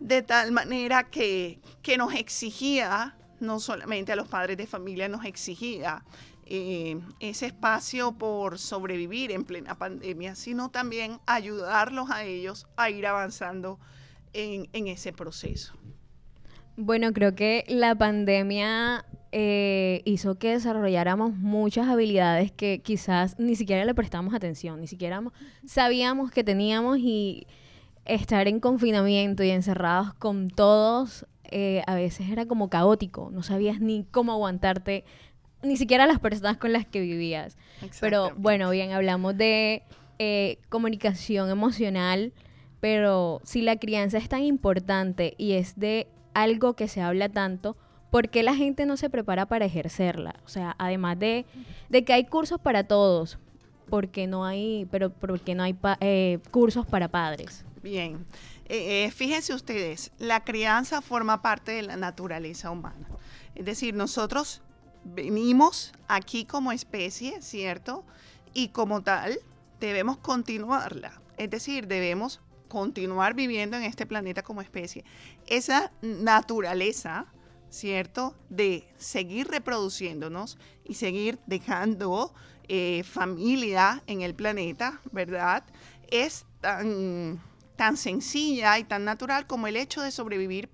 de 0.00 0.22
tal 0.22 0.50
manera 0.50 1.04
que, 1.04 1.60
que 1.82 1.96
nos 1.96 2.14
exigía, 2.14 3.16
no 3.38 3.60
solamente 3.60 4.12
a 4.12 4.16
los 4.16 4.26
padres 4.26 4.56
de 4.56 4.66
familia, 4.66 5.08
nos 5.08 5.24
exigía 5.24 6.02
eh, 6.46 6.98
ese 7.20 7.46
espacio 7.46 8.12
por 8.12 8.58
sobrevivir 8.58 9.30
en 9.30 9.44
plena 9.44 9.76
pandemia, 9.76 10.34
sino 10.34 10.70
también 10.70 11.20
ayudarlos 11.26 12.10
a 12.10 12.24
ellos 12.24 12.66
a 12.76 12.88
ir 12.88 13.06
avanzando 13.06 13.78
en, 14.32 14.68
en 14.72 14.88
ese 14.88 15.12
proceso. 15.12 15.74
Bueno, 16.78 17.12
creo 17.12 17.34
que 17.34 17.64
la 17.68 17.94
pandemia 17.94 19.04
eh, 19.38 20.00
hizo 20.06 20.36
que 20.36 20.52
desarrolláramos 20.52 21.34
muchas 21.36 21.88
habilidades 21.88 22.52
que 22.52 22.78
quizás 22.78 23.38
ni 23.38 23.54
siquiera 23.54 23.84
le 23.84 23.94
prestamos 23.94 24.32
atención, 24.32 24.80
ni 24.80 24.86
siquiera 24.86 25.20
mo- 25.20 25.32
sabíamos 25.66 26.30
que 26.30 26.42
teníamos 26.42 26.96
y 26.98 27.46
estar 28.06 28.48
en 28.48 28.60
confinamiento 28.60 29.42
y 29.44 29.50
encerrados 29.50 30.14
con 30.14 30.48
todos 30.48 31.26
eh, 31.50 31.82
a 31.86 31.94
veces 31.94 32.30
era 32.30 32.46
como 32.46 32.70
caótico, 32.70 33.28
no 33.30 33.42
sabías 33.42 33.78
ni 33.78 34.04
cómo 34.10 34.32
aguantarte, 34.32 35.04
ni 35.62 35.76
siquiera 35.76 36.06
las 36.06 36.18
personas 36.18 36.56
con 36.56 36.72
las 36.72 36.86
que 36.86 37.00
vivías. 37.00 37.58
Pero 38.00 38.30
bueno, 38.38 38.70
bien, 38.70 38.92
hablamos 38.92 39.36
de 39.36 39.82
eh, 40.18 40.56
comunicación 40.70 41.50
emocional, 41.50 42.32
pero 42.80 43.42
si 43.44 43.60
la 43.60 43.76
crianza 43.76 44.16
es 44.16 44.30
tan 44.30 44.44
importante 44.44 45.34
y 45.36 45.52
es 45.52 45.78
de 45.78 46.06
algo 46.32 46.74
que 46.74 46.88
se 46.88 47.02
habla 47.02 47.28
tanto, 47.28 47.76
¿por 48.16 48.30
qué 48.30 48.42
la 48.42 48.54
gente 48.54 48.86
no 48.86 48.96
se 48.96 49.10
prepara 49.10 49.44
para 49.44 49.66
ejercerla? 49.66 50.36
O 50.46 50.48
sea, 50.48 50.74
además 50.78 51.18
de, 51.18 51.44
de 51.90 52.02
que 52.02 52.14
hay 52.14 52.24
cursos 52.24 52.58
para 52.58 52.84
todos, 52.84 53.38
porque 53.90 54.26
no 54.26 54.46
hay, 54.46 54.88
pero 54.90 55.10
porque 55.10 55.54
no 55.54 55.62
hay 55.62 55.76
eh, 56.00 56.38
cursos 56.50 56.86
para 56.86 57.08
padres. 57.08 57.66
Bien, 57.82 58.24
Eh, 58.70 59.04
eh, 59.04 59.10
fíjense 59.10 59.52
ustedes, 59.52 60.12
la 60.18 60.44
crianza 60.44 61.02
forma 61.02 61.42
parte 61.42 61.72
de 61.72 61.82
la 61.82 61.96
naturaleza 61.98 62.70
humana. 62.70 63.06
Es 63.54 63.66
decir, 63.66 63.92
nosotros 63.92 64.62
venimos 65.04 65.92
aquí 66.08 66.46
como 66.46 66.72
especie, 66.72 67.42
¿cierto? 67.42 68.02
Y 68.54 68.68
como 68.68 69.02
tal, 69.02 69.38
debemos 69.78 70.16
continuarla. 70.16 71.20
Es 71.36 71.50
decir, 71.50 71.86
debemos 71.86 72.40
continuar 72.68 73.34
viviendo 73.34 73.76
en 73.76 73.82
este 73.82 74.06
planeta 74.06 74.42
como 74.42 74.62
especie. 74.62 75.04
Esa 75.46 75.92
naturaleza, 76.00 77.26
¿cierto? 77.76 78.34
De 78.48 78.88
seguir 78.96 79.48
reproduciéndonos 79.48 80.58
y 80.84 80.94
seguir 80.94 81.38
dejando 81.46 82.32
eh, 82.68 83.04
familia 83.04 84.02
en 84.06 84.22
el 84.22 84.34
planeta, 84.34 85.00
¿verdad? 85.12 85.64
Es 86.08 86.46
tan, 86.60 87.40
tan 87.76 87.96
sencilla 87.96 88.78
y 88.78 88.84
tan 88.84 89.04
natural 89.04 89.46
como 89.46 89.66
el 89.66 89.76
hecho 89.76 90.00
de 90.00 90.10
sobrevivir 90.10 90.70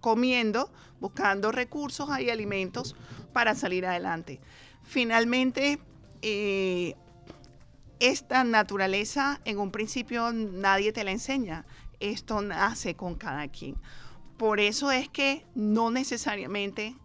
comiendo, 0.00 0.70
buscando 1.00 1.52
recursos 1.52 2.08
y 2.18 2.30
alimentos 2.30 2.96
para 3.32 3.54
salir 3.54 3.86
adelante. 3.86 4.40
Finalmente, 4.82 5.78
eh, 6.22 6.94
esta 8.00 8.44
naturaleza 8.44 9.40
en 9.44 9.58
un 9.58 9.70
principio 9.70 10.32
nadie 10.32 10.92
te 10.92 11.04
la 11.04 11.12
enseña. 11.12 11.64
Esto 12.00 12.40
nace 12.40 12.96
con 12.96 13.14
cada 13.14 13.46
quien. 13.48 13.76
Por 14.40 14.58
eso 14.58 14.90
es 14.90 15.06
que 15.06 15.44
no 15.54 15.90
necesariamente 15.90 16.96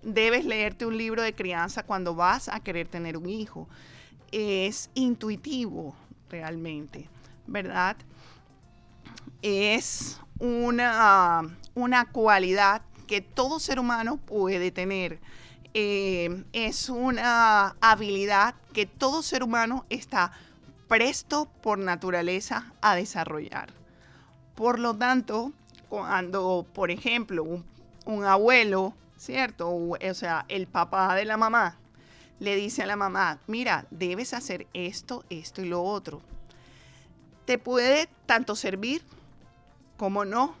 debes 0.00 0.46
leerte 0.46 0.86
un 0.86 0.96
libro 0.96 1.20
de 1.20 1.34
crianza 1.34 1.82
cuando 1.82 2.14
vas 2.14 2.48
a 2.48 2.60
querer 2.60 2.88
tener 2.88 3.18
un 3.18 3.28
hijo. 3.28 3.68
Es 4.32 4.88
intuitivo 4.94 5.94
realmente, 6.30 7.10
¿verdad? 7.46 7.98
Es 9.42 10.18
una, 10.38 11.42
una 11.74 12.06
cualidad 12.06 12.80
que 13.06 13.20
todo 13.20 13.60
ser 13.60 13.78
humano 13.78 14.16
puede 14.16 14.70
tener. 14.70 15.20
Eh, 15.74 16.42
es 16.54 16.88
una 16.88 17.76
habilidad 17.82 18.54
que 18.72 18.86
todo 18.86 19.22
ser 19.22 19.42
humano 19.42 19.84
está 19.90 20.32
presto 20.88 21.50
por 21.60 21.78
naturaleza 21.78 22.72
a 22.80 22.96
desarrollar. 22.96 23.79
Por 24.60 24.78
lo 24.78 24.94
tanto, 24.94 25.54
cuando, 25.88 26.66
por 26.74 26.90
ejemplo, 26.90 27.62
un, 28.04 28.24
abuelo, 28.26 28.92
¿cierto? 29.16 29.70
O, 29.70 29.96
o 29.96 30.14
sea, 30.14 30.44
el 30.48 30.66
papá 30.66 31.14
de 31.14 31.24
la 31.24 31.38
mamá 31.38 31.78
le 32.40 32.56
dice 32.56 32.82
a 32.82 32.86
la 32.86 32.94
mamá, 32.94 33.38
mira, 33.46 33.86
debes 33.90 34.34
hacer 34.34 34.66
esto, 34.74 35.24
esto 35.30 35.62
y 35.62 35.64
lo 35.64 35.82
otro. 35.82 36.20
Te 37.46 37.56
puede 37.56 38.10
tanto 38.26 38.54
servir 38.54 39.02
como 39.96 40.26
no. 40.26 40.54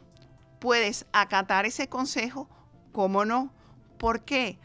Puedes 0.60 1.04
acatar 1.12 1.66
ese 1.66 1.90
consejo 1.90 2.48
como 2.92 3.26
no. 3.26 3.52
¿Por 3.98 4.22
qué? 4.22 4.56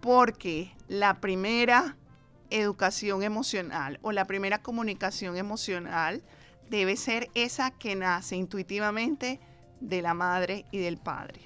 Porque 0.00 0.74
la 0.88 1.20
primera 1.20 1.96
educación 2.50 3.22
emocional 3.22 4.00
o 4.02 4.10
la 4.10 4.24
primera 4.24 4.58
comunicación 4.58 5.36
emocional 5.36 6.24
debe 6.70 6.96
ser 6.96 7.28
esa 7.34 7.72
que 7.72 7.96
nace 7.96 8.36
intuitivamente 8.36 9.40
de 9.80 10.02
la 10.02 10.14
madre 10.14 10.64
y 10.70 10.78
del 10.78 10.96
padre. 10.96 11.40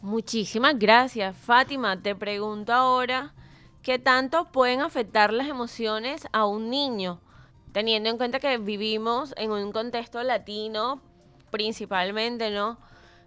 Muchísimas 0.00 0.78
gracias, 0.78 1.36
Fátima. 1.36 2.00
Te 2.00 2.14
pregunto 2.14 2.72
ahora, 2.72 3.34
¿qué 3.82 3.98
tanto 3.98 4.46
pueden 4.46 4.80
afectar 4.80 5.32
las 5.32 5.48
emociones 5.48 6.26
a 6.32 6.46
un 6.46 6.70
niño? 6.70 7.20
Teniendo 7.72 8.08
en 8.08 8.16
cuenta 8.16 8.40
que 8.40 8.56
vivimos 8.58 9.34
en 9.36 9.50
un 9.50 9.70
contexto 9.72 10.22
latino, 10.22 11.02
principalmente, 11.50 12.50
¿no? 12.50 12.78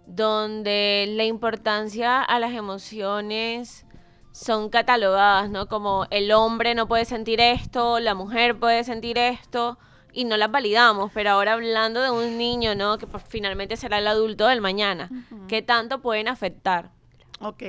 Donde 0.06 1.06
la 1.10 1.24
importancia 1.24 2.20
a 2.20 2.40
las 2.40 2.52
emociones 2.52 3.86
son 4.32 4.70
catalogadas, 4.70 5.50
¿no? 5.50 5.68
Como 5.68 6.06
el 6.10 6.32
hombre 6.32 6.74
no 6.74 6.88
puede 6.88 7.04
sentir 7.04 7.40
esto, 7.40 8.00
la 8.00 8.14
mujer 8.14 8.58
puede 8.58 8.82
sentir 8.82 9.18
esto, 9.18 9.78
y 10.12 10.24
no 10.24 10.36
las 10.36 10.50
validamos, 10.50 11.10
pero 11.12 11.30
ahora 11.30 11.54
hablando 11.54 12.02
de 12.02 12.10
un 12.10 12.38
niño, 12.38 12.74
¿no? 12.74 12.98
Que 12.98 13.06
pues, 13.06 13.24
finalmente 13.28 13.76
será 13.76 13.98
el 13.98 14.06
adulto 14.06 14.46
del 14.46 14.60
mañana, 14.60 15.10
¿qué 15.48 15.62
tanto 15.62 16.00
pueden 16.00 16.28
afectar? 16.28 16.90
Ok. 17.40 17.62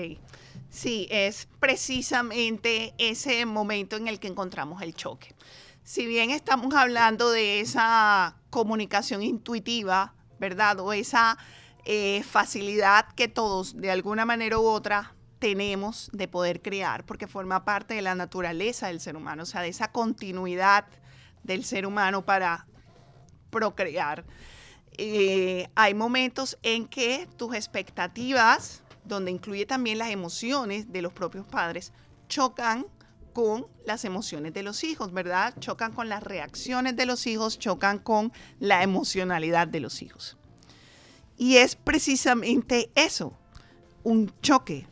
Sí, 0.70 1.08
es 1.12 1.48
precisamente 1.60 2.96
ese 2.98 3.46
momento 3.46 3.96
en 3.96 4.08
el 4.08 4.20
que 4.20 4.28
encontramos 4.28 4.82
el 4.82 4.96
choque. 4.96 5.36
Si 5.84 6.06
bien 6.08 6.32
estamos 6.32 6.74
hablando 6.74 7.30
de 7.30 7.60
esa 7.60 8.38
comunicación 8.50 9.22
intuitiva, 9.22 10.16
¿verdad? 10.40 10.80
O 10.80 10.94
esa 10.94 11.38
eh, 11.86 12.24
facilidad 12.24 13.06
que 13.16 13.28
todos, 13.28 13.76
de 13.80 13.92
alguna 13.92 14.26
manera 14.26 14.58
u 14.58 14.66
otra, 14.66 15.14
tenemos 15.40 16.10
de 16.14 16.28
poder 16.30 16.62
crear, 16.62 17.06
porque 17.06 17.28
forma 17.28 17.66
parte 17.66 17.94
de 17.96 18.02
la 18.02 18.16
naturaleza 18.16 18.88
del 18.88 19.02
ser 19.02 19.18
humano, 19.18 19.44
o 19.44 19.46
sea, 19.46 19.62
de 19.62 19.68
esa 19.68 19.92
continuidad 19.92 20.86
del 21.44 21.64
ser 21.64 21.86
humano 21.86 22.24
para 22.24 22.66
procrear. 23.50 24.26
Eh, 24.98 25.68
hay 25.76 25.94
momentos 25.94 26.58
en 26.64 26.88
que 26.88 27.28
tus 27.38 27.56
expectativas, 27.56 28.84
donde 29.06 29.32
incluye 29.32 29.66
también 29.66 29.98
las 29.98 30.10
emociones 30.10 30.92
de 30.92 31.02
los 31.02 31.14
propios 31.14 31.46
padres, 31.48 31.92
chocan 32.28 32.86
con 33.34 33.66
las 33.86 34.06
emociones 34.06 34.54
de 34.54 34.64
los 34.64 34.84
hijos, 34.84 35.12
¿verdad? 35.12 35.56
Chocan 35.60 35.92
con 35.92 36.08
las 36.08 36.24
reacciones 36.24 36.96
de 36.96 37.06
los 37.06 37.26
hijos, 37.26 37.58
chocan 37.58 37.98
con 37.98 38.32
la 38.60 38.84
emocionalidad 38.84 39.68
de 39.68 39.80
los 39.80 40.02
hijos. 40.02 40.38
Y 41.38 41.58
es 41.58 41.76
precisamente 41.76 42.92
eso, 42.96 43.34
un 44.04 44.32
choque. 44.42 44.88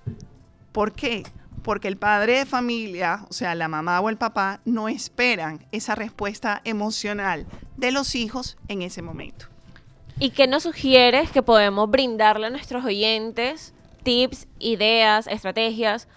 ¿Por 0.72 0.94
qué? 0.94 1.24
Porque 1.63 1.88
el 1.88 1.97
padre 1.97 2.39
de 2.39 2.45
familia, 2.45 3.26
o 3.30 3.34
sea, 3.34 3.56
la 3.56 3.67
mamá 3.67 4.00
o 4.02 4.10
el 4.10 4.17
papá, 4.17 4.62
no 4.65 4.89
esperan 4.89 5.65
esa 5.71 5.95
respuesta 5.95 6.62
emocional 6.63 7.45
de 7.78 7.91
los 7.91 8.15
hijos 8.15 8.58
en 8.67 8.82
ese 8.82 9.02
momento. 9.02 9.47
¿Y 10.19 10.32
qué 10.32 10.47
nos 10.47 10.63
sugieres 10.63 11.32
que 11.32 11.41
podemos 11.41 11.89
brindarle 11.89 12.47
a 12.47 12.50
nuestros 12.50 12.86
oyentes? 12.86 13.74
Tips, 14.04 14.47
ideas, 14.60 15.28
estrategias 15.28 16.08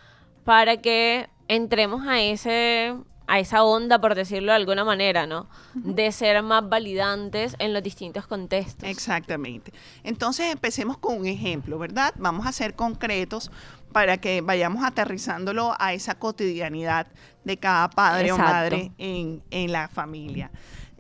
para 0.45 0.79
que 0.79 1.29
entremos 1.49 2.07
a 2.07 2.21
ese 2.21 2.95
a 3.27 3.39
esa 3.39 3.65
onda, 3.65 4.01
por 4.01 4.15
decirlo 4.15 4.53
de 4.53 4.57
alguna 4.57 4.85
manera, 4.85 5.27
¿no? 5.27 5.49
De 5.73 6.13
ser 6.13 6.43
más 6.43 6.69
validantes 6.69 7.57
en 7.59 7.73
los 7.73 7.83
distintos 7.83 8.27
contextos. 8.27 8.89
Exactamente. 8.89 9.73
Entonces 10.03 10.53
empecemos 10.53 10.99
con 10.99 11.19
un 11.19 11.27
ejemplo, 11.27 11.79
¿verdad? 11.79 12.13
Vamos 12.17 12.47
a 12.47 12.53
ser 12.53 12.75
concretos 12.75 13.51
para 13.95 14.19
que 14.19 14.41
vayamos 14.41 14.85
aterrizándolo 14.85 15.77
a 15.79 15.95
esa 15.95 16.17
cotidianidad 16.17 17.07
de 17.45 17.57
cada 17.59 17.89
padre 17.89 18.31
Exacto. 18.31 18.43
o 18.43 18.53
madre 18.53 18.93
en, 18.99 19.41
en 19.53 19.71
la 19.71 19.87
familia. 19.87 20.51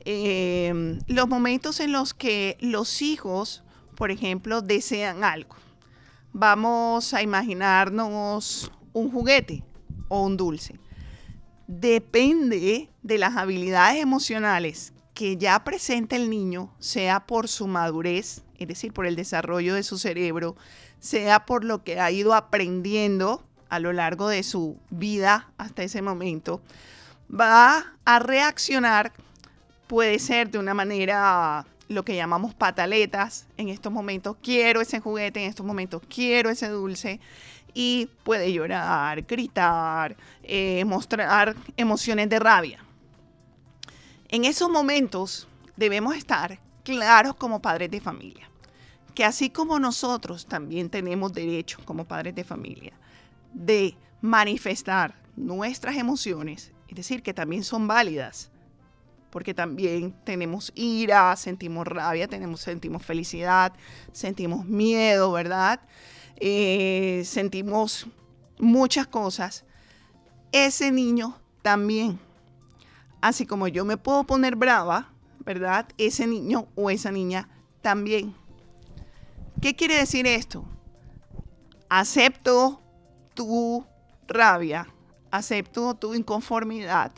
Eh, 0.05 1.01
los 1.09 1.29
momentos 1.29 1.81
en 1.81 1.91
los 1.91 2.15
que 2.15 2.57
los 2.61 3.03
hijos, 3.03 3.65
por 3.97 4.13
ejemplo, 4.13 4.63
desean 4.63 5.25
algo. 5.25 5.57
Vamos 6.33 7.15
a 7.15 7.23
imaginarnos 7.23 8.71
un 8.93 9.11
juguete 9.11 9.65
o 10.07 10.23
un 10.23 10.37
dulce. 10.37 10.79
Depende 11.67 12.91
de 13.03 13.19
las 13.19 13.37
habilidades 13.37 14.01
emocionales 14.01 14.93
que 15.15 15.37
ya 15.37 15.65
presenta 15.65 16.15
el 16.15 16.31
niño, 16.31 16.73
sea 16.79 17.27
por 17.27 17.49
su 17.49 17.67
madurez, 17.67 18.45
es 18.57 18.69
decir, 18.69 18.93
por 18.93 19.07
el 19.07 19.17
desarrollo 19.17 19.75
de 19.75 19.83
su 19.83 19.99
cerebro, 19.99 20.55
sea 21.05 21.45
por 21.45 21.65
lo 21.65 21.85
que 21.85 22.01
ha 22.01 22.11
ido 22.11 22.33
aprendiendo 22.33 23.45
a 23.69 23.79
lo 23.79 23.93
largo 23.93 24.27
de 24.27 24.43
su 24.43 24.79
vida 24.89 25.51
hasta 25.59 25.83
ese 25.83 26.01
momento, 26.01 26.63
va 27.29 27.93
a 28.07 28.19
reaccionar, 28.21 29.13
puede 29.87 30.19
ser 30.19 30.51
de 30.51 30.59
una 30.59 30.73
manera, 30.73 31.67
lo 31.89 32.07
que 32.07 32.17
llamamos 32.17 32.55
pataletas, 32.55 33.47
en 33.59 33.69
estos 33.69 33.93
momentos 33.93 34.39
quiero 34.43 34.81
ese 34.81 34.99
juguete, 34.99 35.45
en 35.45 35.51
estos 35.51 35.67
momentos 35.67 36.01
quiero 36.09 36.49
ese 36.49 36.69
dulce, 36.69 37.21
y 37.75 38.09
puede 38.23 38.51
llorar, 38.51 39.21
gritar, 39.27 40.17
eh, 40.43 40.87
mostrar 40.87 41.55
emociones 41.77 42.31
de 42.31 42.39
rabia. 42.39 42.83
En 44.29 44.47
esos 44.47 44.71
momentos 44.71 45.49
debemos 45.77 46.17
estar 46.17 46.59
claros 46.83 47.35
como 47.35 47.61
padres 47.61 47.91
de 47.91 48.01
familia, 48.01 48.49
que 49.15 49.25
así 49.25 49.51
como 49.51 49.79
nosotros 49.79 50.47
también 50.47 50.91
tenemos 50.91 51.33
derecho 51.33 51.79
como 51.85 52.05
padres 52.05 52.35
de 52.35 52.45
familia 52.45 52.93
de 53.53 53.97
manifestar 54.21 55.15
nuestras 55.37 55.97
emociones, 55.97 56.73
es 56.89 56.97
decir, 56.97 57.23
que 57.23 57.35
también 57.35 57.65
son 57.65 57.87
válidas, 57.87 58.51
porque 59.31 59.55
también 59.55 60.15
tenemos 60.25 60.73
ira, 60.75 61.35
sentimos 61.37 61.87
rabia, 61.87 62.29
tenemos, 62.29 62.61
sentimos 62.61 63.05
felicidad, 63.05 63.73
sentimos 64.13 64.65
miedo, 64.65 65.33
¿verdad? 65.33 65.81
Eh, 66.37 67.23
sentimos 67.25 68.07
muchas 68.59 69.07
cosas. 69.07 69.65
Ese 70.53 70.93
niño 70.93 71.37
también 71.63 72.19
así 73.25 73.47
como 73.47 73.69
yo 73.69 73.87
me 73.87 73.97
puedo 73.97 74.25
poner 74.25 74.55
brava, 74.55 75.09
¿verdad? 75.47 75.89
Ese 75.97 76.27
niño 76.27 76.67
o 76.75 76.91
esa 76.91 77.11
niña 77.11 77.49
también. 77.81 78.35
¿Qué 79.61 79.75
quiere 79.75 79.97
decir 79.97 80.27
esto? 80.27 80.65
Acepto 81.89 82.83
tu 83.35 83.87
rabia, 84.27 84.89
acepto 85.31 85.95
tu 85.95 86.15
inconformidad, 86.15 87.13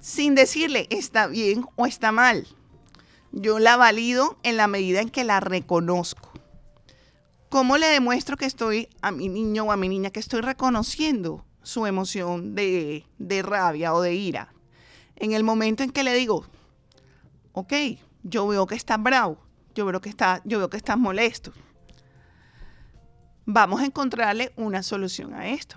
sin 0.00 0.34
decirle 0.34 0.86
está 0.90 1.26
bien 1.26 1.64
o 1.76 1.86
está 1.86 2.12
mal. 2.12 2.46
Yo 3.30 3.58
la 3.58 3.76
valido 3.76 4.36
en 4.42 4.56
la 4.56 4.66
medida 4.66 5.00
en 5.00 5.10
que 5.10 5.24
la 5.24 5.40
reconozco. 5.40 6.30
¿Cómo 7.48 7.76
le 7.76 7.86
demuestro 7.86 8.36
que 8.36 8.46
estoy 8.46 8.88
a 9.00 9.10
mi 9.10 9.28
niño 9.28 9.64
o 9.64 9.72
a 9.72 9.76
mi 9.76 9.88
niña 9.88 10.10
que 10.10 10.20
estoy 10.20 10.40
reconociendo 10.40 11.44
su 11.62 11.86
emoción 11.86 12.54
de, 12.54 13.06
de 13.18 13.42
rabia 13.42 13.94
o 13.94 14.00
de 14.00 14.14
ira? 14.14 14.52
En 15.16 15.32
el 15.32 15.44
momento 15.44 15.82
en 15.82 15.90
que 15.90 16.02
le 16.02 16.14
digo, 16.14 16.46
ok, 17.52 17.72
yo 18.22 18.46
veo 18.46 18.66
que 18.66 18.74
estás 18.74 19.02
bravo, 19.02 19.38
yo 19.74 19.86
veo 19.86 20.00
que, 20.00 20.08
está, 20.08 20.40
yo 20.44 20.58
veo 20.58 20.70
que 20.70 20.76
estás 20.76 20.98
molesto. 20.98 21.52
Vamos 23.44 23.80
a 23.80 23.84
encontrarle 23.84 24.52
una 24.56 24.82
solución 24.82 25.34
a 25.34 25.48
esto. 25.48 25.76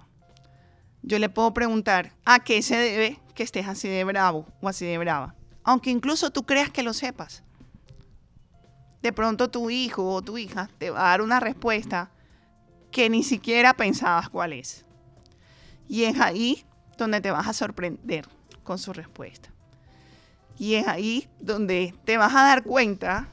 Yo 1.01 1.19
le 1.19 1.29
puedo 1.29 1.53
preguntar, 1.53 2.13
¿a 2.25 2.39
qué 2.39 2.61
se 2.61 2.77
debe 2.77 3.19
que 3.33 3.43
estés 3.43 3.67
así 3.67 3.87
de 3.87 4.03
bravo 4.03 4.47
o 4.61 4.67
así 4.67 4.85
de 4.85 4.97
brava? 4.97 5.35
Aunque 5.63 5.89
incluso 5.89 6.31
tú 6.31 6.45
creas 6.45 6.69
que 6.69 6.83
lo 6.83 6.93
sepas. 6.93 7.43
De 9.01 9.13
pronto 9.13 9.49
tu 9.49 9.69
hijo 9.69 10.13
o 10.13 10.21
tu 10.21 10.37
hija 10.37 10.69
te 10.77 10.89
va 10.89 11.07
a 11.07 11.09
dar 11.09 11.21
una 11.21 11.39
respuesta 11.39 12.11
que 12.91 13.09
ni 13.09 13.23
siquiera 13.23 13.73
pensabas 13.73 14.29
cuál 14.29 14.53
es. 14.53 14.85
Y 15.87 16.05
es 16.05 16.19
ahí 16.19 16.65
donde 16.97 17.21
te 17.21 17.31
vas 17.31 17.47
a 17.47 17.53
sorprender 17.53 18.27
con 18.63 18.79
su 18.79 18.93
respuesta. 18.93 19.49
Y 20.57 20.75
es 20.75 20.87
ahí 20.87 21.27
donde 21.39 21.93
te 22.05 22.17
vas 22.17 22.33
a 22.33 22.43
dar 22.43 22.63
cuenta 22.63 23.27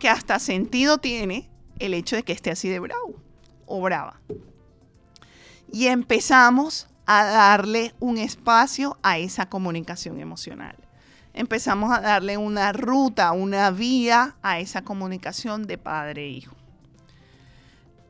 que 0.00 0.08
hasta 0.08 0.40
sentido 0.40 0.98
tiene 0.98 1.48
el 1.78 1.94
hecho 1.94 2.16
de 2.16 2.24
que 2.24 2.32
esté 2.32 2.50
así 2.50 2.68
de 2.68 2.80
bravo 2.80 3.14
o 3.66 3.80
brava. 3.80 4.20
Y 5.72 5.86
empezamos 5.86 6.88
a 7.06 7.24
darle 7.24 7.94
un 8.00 8.18
espacio 8.18 8.98
a 9.02 9.18
esa 9.18 9.48
comunicación 9.48 10.20
emocional. 10.20 10.76
Empezamos 11.32 11.92
a 11.92 12.00
darle 12.00 12.36
una 12.36 12.72
ruta, 12.72 13.30
una 13.30 13.70
vía 13.70 14.36
a 14.42 14.58
esa 14.58 14.82
comunicación 14.82 15.66
de 15.66 15.78
padre 15.78 16.24
e 16.24 16.28
hijo. 16.30 16.56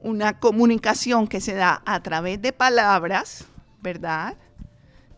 Una 0.03 0.39
comunicación 0.39 1.29
que 1.29 1.43
se 1.43 1.53
da 1.55 1.83
a 1.85 2.03
través 2.03 2.41
de 2.41 2.55
palabras, 2.55 3.45
¿verdad? 3.83 4.39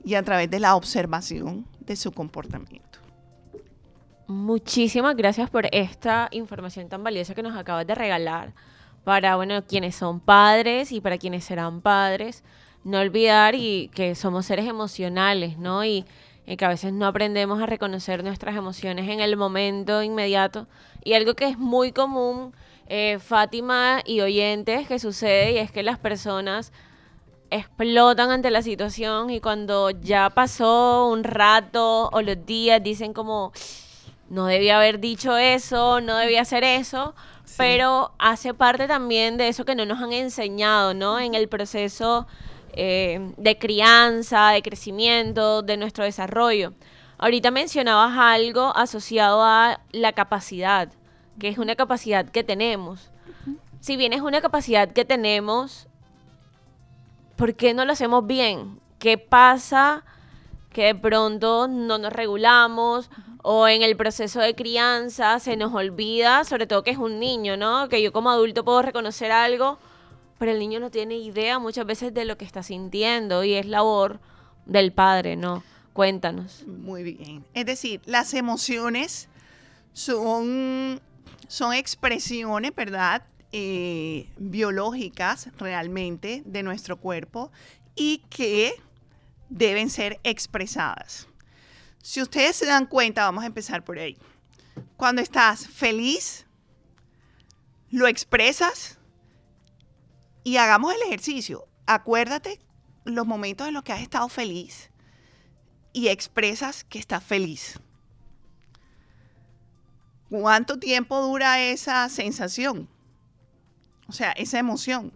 Y 0.04 0.14
a 0.14 0.22
través 0.24 0.50
de 0.50 0.58
la 0.58 0.74
observación 0.74 1.68
de 1.80 1.94
su 1.94 2.10
comportamiento. 2.10 2.91
Muchísimas 4.26 5.16
gracias 5.16 5.50
por 5.50 5.66
esta 5.72 6.28
información 6.30 6.88
tan 6.88 7.02
valiosa 7.02 7.34
que 7.34 7.42
nos 7.42 7.56
acabas 7.56 7.86
de 7.86 7.94
regalar 7.94 8.52
para, 9.04 9.36
bueno, 9.36 9.64
quienes 9.66 9.96
son 9.96 10.20
padres 10.20 10.92
y 10.92 11.00
para 11.00 11.18
quienes 11.18 11.44
serán 11.44 11.80
padres. 11.80 12.44
No 12.84 13.00
olvidar 13.00 13.54
y 13.54 13.90
que 13.94 14.14
somos 14.14 14.46
seres 14.46 14.66
emocionales, 14.66 15.58
¿no? 15.58 15.84
Y, 15.84 16.04
que 16.44 16.64
a 16.64 16.68
veces 16.68 16.92
no 16.92 17.06
aprendemos 17.06 17.62
a 17.62 17.66
reconocer 17.66 18.24
nuestras 18.24 18.56
emociones 18.56 19.08
en 19.08 19.20
el 19.20 19.36
momento 19.36 20.02
inmediato. 20.02 20.66
Y 21.04 21.14
algo 21.14 21.34
que 21.34 21.46
es 21.46 21.56
muy 21.56 21.92
común, 21.92 22.52
eh, 22.88 23.18
Fátima 23.20 24.02
y 24.04 24.20
oyentes, 24.20 24.88
que 24.88 24.98
sucede 24.98 25.52
y 25.52 25.58
es 25.58 25.70
que 25.70 25.82
las 25.82 25.98
personas 25.98 26.72
explotan 27.50 28.30
ante 28.30 28.50
la 28.50 28.62
situación 28.62 29.30
y 29.30 29.40
cuando 29.40 29.90
ya 29.90 30.30
pasó 30.30 31.08
un 31.08 31.22
rato 31.22 32.08
o 32.12 32.22
los 32.22 32.44
días 32.44 32.82
dicen 32.82 33.12
como 33.12 33.52
no 34.32 34.46
debía 34.46 34.78
haber 34.78 34.98
dicho 34.98 35.36
eso, 35.36 36.00
no 36.00 36.16
debía 36.16 36.40
hacer 36.40 36.64
eso, 36.64 37.14
Sí. 37.44 37.56
pero 37.58 38.12
hace 38.18 38.54
parte 38.54 38.88
también 38.88 39.36
de 39.36 39.48
eso 39.48 39.66
que 39.66 39.74
no 39.74 39.84
nos 39.84 40.00
han 40.00 40.12
enseñado, 40.14 40.94
¿no? 40.94 41.20
En 41.20 41.34
el 41.34 41.48
proceso 41.48 42.26
eh, 42.72 43.34
de 43.36 43.58
crianza, 43.58 44.48
de 44.48 44.62
crecimiento, 44.62 45.60
de 45.60 45.76
nuestro 45.76 46.04
desarrollo. 46.04 46.72
Ahorita 47.18 47.50
mencionabas 47.50 48.16
algo 48.16 48.74
asociado 48.74 49.42
a 49.44 49.80
la 49.90 50.12
capacidad, 50.12 50.88
que 51.38 51.48
es 51.48 51.58
una 51.58 51.74
capacidad 51.76 52.24
que 52.26 52.42
tenemos. 52.42 53.10
Si 53.80 53.96
bien 53.98 54.14
es 54.14 54.22
una 54.22 54.40
capacidad 54.40 54.90
que 54.90 55.04
tenemos, 55.04 55.86
¿por 57.36 57.54
qué 57.54 57.74
no 57.74 57.84
lo 57.84 57.92
hacemos 57.92 58.26
bien? 58.26 58.80
¿Qué 58.98 59.18
pasa 59.18 60.04
que 60.70 60.84
de 60.84 60.94
pronto 60.94 61.68
no 61.68 61.98
nos 61.98 62.12
regulamos 62.12 63.10
o 63.42 63.66
en 63.66 63.82
el 63.82 63.96
proceso 63.96 64.40
de 64.40 64.54
crianza 64.54 65.38
se 65.40 65.56
nos 65.56 65.74
olvida, 65.74 66.44
sobre 66.44 66.66
todo 66.66 66.84
que 66.84 66.92
es 66.92 66.98
un 66.98 67.18
niño, 67.18 67.56
¿no? 67.56 67.88
Que 67.88 68.00
yo 68.00 68.12
como 68.12 68.30
adulto 68.30 68.64
puedo 68.64 68.82
reconocer 68.82 69.32
algo, 69.32 69.78
pero 70.38 70.52
el 70.52 70.58
niño 70.60 70.80
no 70.80 70.90
tiene 70.90 71.16
idea 71.16 71.58
muchas 71.58 71.84
veces 71.84 72.14
de 72.14 72.24
lo 72.24 72.38
que 72.38 72.44
está 72.44 72.62
sintiendo 72.62 73.44
y 73.44 73.54
es 73.54 73.66
labor 73.66 74.20
del 74.64 74.92
padre, 74.92 75.36
¿no? 75.36 75.64
Cuéntanos. 75.92 76.64
Muy 76.66 77.02
bien. 77.02 77.44
Es 77.52 77.66
decir, 77.66 78.00
las 78.06 78.32
emociones 78.32 79.28
son, 79.92 81.00
son 81.48 81.74
expresiones, 81.74 82.74
¿verdad? 82.74 83.24
Eh, 83.52 84.28
biológicas 84.38 85.50
realmente 85.58 86.42
de 86.46 86.62
nuestro 86.62 86.96
cuerpo 86.96 87.50
y 87.94 88.22
que 88.30 88.72
deben 89.50 89.90
ser 89.90 90.18
expresadas. 90.24 91.28
Si 92.02 92.20
ustedes 92.20 92.56
se 92.56 92.66
dan 92.66 92.86
cuenta, 92.86 93.24
vamos 93.24 93.44
a 93.44 93.46
empezar 93.46 93.84
por 93.84 93.98
ahí. 93.98 94.18
Cuando 94.96 95.22
estás 95.22 95.68
feliz, 95.68 96.46
lo 97.90 98.08
expresas 98.08 98.98
y 100.44 100.56
hagamos 100.56 100.92
el 100.94 101.02
ejercicio. 101.02 101.68
acuérdate 101.86 102.60
los 103.04 103.26
momentos 103.26 103.66
en 103.66 103.74
los 103.74 103.82
que 103.82 103.92
has 103.92 104.00
estado 104.00 104.28
feliz 104.28 104.90
y 105.92 106.08
expresas 106.08 106.84
que 106.84 106.98
estás 106.98 107.22
feliz. 107.22 107.78
¿Cuánto 110.28 110.78
tiempo 110.78 111.20
dura 111.20 111.60
esa 111.60 112.08
sensación? 112.08 112.88
O 114.08 114.12
sea, 114.12 114.32
esa 114.32 114.58
emoción. 114.58 115.12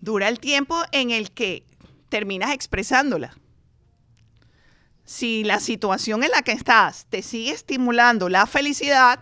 Dura 0.00 0.28
el 0.28 0.38
tiempo 0.38 0.82
en 0.92 1.10
el 1.10 1.32
que 1.32 1.64
terminas 2.08 2.52
expresándola. 2.52 3.39
Si 5.10 5.42
la 5.42 5.58
situación 5.58 6.22
en 6.22 6.30
la 6.30 6.42
que 6.42 6.52
estás 6.52 7.06
te 7.06 7.22
sigue 7.22 7.50
estimulando 7.50 8.28
la 8.28 8.46
felicidad, 8.46 9.18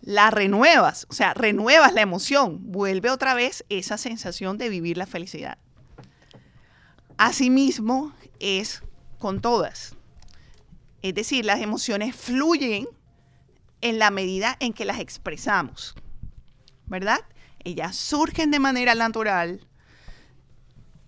la 0.00 0.30
renuevas, 0.30 1.06
o 1.10 1.12
sea, 1.12 1.34
renuevas 1.34 1.92
la 1.92 2.00
emoción, 2.00 2.72
vuelve 2.72 3.10
otra 3.10 3.34
vez 3.34 3.62
esa 3.68 3.98
sensación 3.98 4.56
de 4.56 4.70
vivir 4.70 4.96
la 4.96 5.04
felicidad. 5.04 5.58
Asimismo 7.18 8.14
es 8.40 8.82
con 9.18 9.42
todas. 9.42 9.96
Es 11.02 11.14
decir, 11.14 11.44
las 11.44 11.60
emociones 11.60 12.16
fluyen 12.16 12.88
en 13.82 13.98
la 13.98 14.10
medida 14.10 14.56
en 14.60 14.72
que 14.72 14.86
las 14.86 14.98
expresamos, 14.98 15.94
¿verdad? 16.86 17.20
Ellas 17.64 17.96
surgen 17.96 18.50
de 18.50 18.60
manera 18.60 18.94
natural 18.94 19.60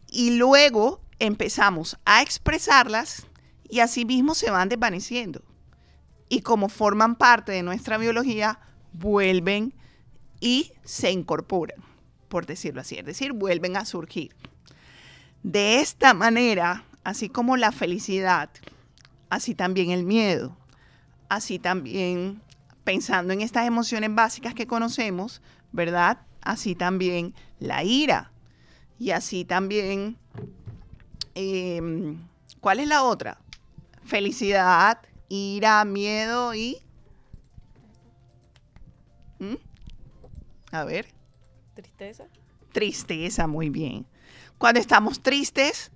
y 0.08 0.36
luego 0.36 1.00
empezamos 1.18 1.96
a 2.04 2.20
expresarlas 2.20 3.26
y 3.70 3.80
asimismo 3.80 4.34
se 4.34 4.50
van 4.50 4.68
desvaneciendo. 4.68 5.42
Y 6.28 6.42
como 6.42 6.68
forman 6.68 7.16
parte 7.16 7.52
de 7.52 7.62
nuestra 7.62 7.98
biología, 7.98 8.58
vuelven 8.92 9.74
y 10.40 10.72
se 10.84 11.10
incorporan, 11.10 11.78
por 12.28 12.46
decirlo 12.46 12.80
así, 12.80 12.98
es 12.98 13.04
decir, 13.04 13.32
vuelven 13.32 13.76
a 13.76 13.84
surgir. 13.84 14.34
De 15.42 15.80
esta 15.80 16.14
manera, 16.14 16.84
así 17.04 17.28
como 17.28 17.56
la 17.56 17.72
felicidad, 17.72 18.50
así 19.28 19.54
también 19.54 19.90
el 19.90 20.04
miedo, 20.04 20.56
así 21.28 21.58
también 21.58 22.42
pensando 22.84 23.32
en 23.32 23.40
estas 23.40 23.66
emociones 23.66 24.14
básicas 24.14 24.54
que 24.54 24.66
conocemos, 24.66 25.40
¿verdad? 25.72 26.18
Así 26.42 26.74
también 26.74 27.34
la 27.58 27.84
ira 27.84 28.32
y 28.98 29.12
así 29.12 29.44
también, 29.44 30.16
eh, 31.34 32.16
¿cuál 32.60 32.80
es 32.80 32.88
la 32.88 33.02
otra? 33.02 33.38
Felicidad, 34.10 34.98
ira, 35.28 35.84
miedo 35.84 36.52
y... 36.52 36.78
¿Mm? 39.38 39.54
A 40.72 40.82
ver. 40.82 41.06
Tristeza. 41.74 42.24
Tristeza, 42.72 43.46
muy 43.46 43.70
bien. 43.70 44.06
Cuando 44.58 44.80
estamos 44.80 45.22
tristes, 45.22 45.92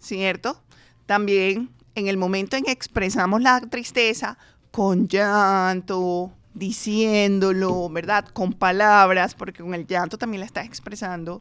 ¿cierto? 0.00 0.60
También 1.06 1.70
en 1.94 2.08
el 2.08 2.16
momento 2.16 2.56
en 2.56 2.64
que 2.64 2.72
expresamos 2.72 3.40
la 3.40 3.60
tristeza 3.60 4.36
con 4.72 5.06
llanto, 5.06 6.32
diciéndolo, 6.54 7.88
¿verdad? 7.88 8.24
Con 8.24 8.52
palabras, 8.52 9.36
porque 9.36 9.62
con 9.62 9.74
el 9.74 9.86
llanto 9.86 10.18
también 10.18 10.40
la 10.40 10.46
estás 10.46 10.66
expresando, 10.66 11.40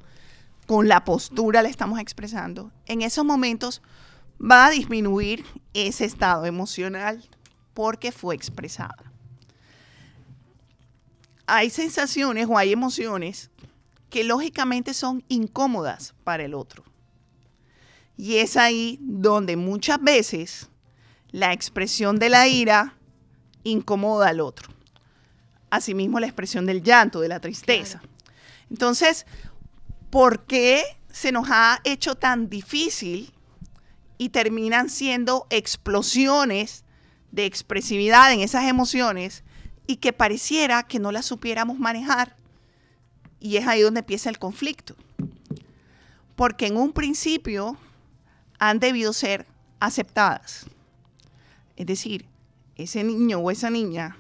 con 0.68 0.88
la 0.88 1.04
postura 1.04 1.64
la 1.64 1.70
estamos 1.70 2.00
expresando. 2.00 2.72
En 2.86 3.02
esos 3.02 3.26
momentos 3.26 3.82
va 4.40 4.68
a 4.68 4.70
disminuir 4.70 5.46
ese 5.74 6.06
estado 6.06 6.46
emocional 6.46 7.24
porque 7.74 8.12
fue 8.12 8.36
expresada. 8.36 9.12
Hay 11.46 11.70
sensaciones 11.70 12.48
o 12.50 12.58
hay 12.58 12.74
emociones 12.74 13.50
que 14.10 14.24
lógicamente 14.24 14.94
son 14.94 15.24
incómodas 15.28 16.14
para 16.24 16.44
el 16.44 16.54
otro. 16.54 16.84
Y 18.18 18.38
es 18.38 18.58
ahí 18.58 18.98
donde 19.02 19.56
muchas 19.56 20.02
veces 20.02 20.70
la 21.32 21.54
expresión 21.54 22.18
de 22.18 22.30
la 22.30 22.48
ira 22.48 22.96
incomoda 23.64 24.30
al 24.30 24.40
otro. 24.40 24.70
Asimismo, 25.70 26.20
la 26.20 26.28
expresión 26.28 26.66
del 26.66 26.82
llanto, 26.82 27.20
de 27.20 27.28
la 27.28 27.40
tristeza. 27.40 28.02
Entonces, 28.70 29.26
¿por 30.10 30.46
qué 30.46 30.84
se 31.12 31.32
nos 31.32 31.48
ha 31.50 31.80
hecho 31.84 32.16
tan 32.16 32.50
difícil 32.50 33.34
y 34.18 34.30
terminan 34.30 34.90
siendo 34.90 35.48
explosiones 35.50 36.84
de 37.32 37.46
expresividad 37.46 38.32
en 38.32 38.40
esas 38.40 38.66
emociones 38.66 39.44
y 39.86 39.98
que 39.98 40.14
pareciera 40.14 40.84
que 40.84 41.00
no 41.00 41.12
las 41.12 41.26
supiéramos 41.26 41.80
manejar? 41.80 42.36
Y 43.40 43.58
es 43.58 43.68
ahí 43.68 43.82
donde 43.82 44.00
empieza 44.00 44.30
el 44.30 44.40
conflicto. 44.40 44.96
Porque 46.36 46.68
en 46.68 46.78
un 46.78 46.94
principio 46.94 47.78
han 48.60 48.80
debido 48.80 49.14
ser 49.14 49.46
aceptadas. 49.80 50.66
Es 51.76 51.86
decir, 51.86 52.26
ese 52.76 53.04
niño 53.04 53.40
o 53.40 53.52
esa 53.52 53.70
niña 53.70 54.18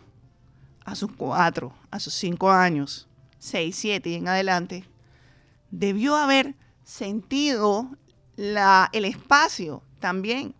a 0.85 0.95
sus 0.95 1.11
cuatro, 1.11 1.73
a 1.91 1.99
sus 1.99 2.13
cinco 2.13 2.49
años, 2.49 3.07
seis, 3.39 3.75
siete 3.75 4.09
y 4.09 4.15
en 4.15 4.27
adelante, 4.27 4.85
debió 5.71 6.15
haber 6.15 6.55
sentido 6.83 7.89
la, 8.35 8.89
el 8.93 9.05
espacio 9.05 9.83
también 9.99 10.55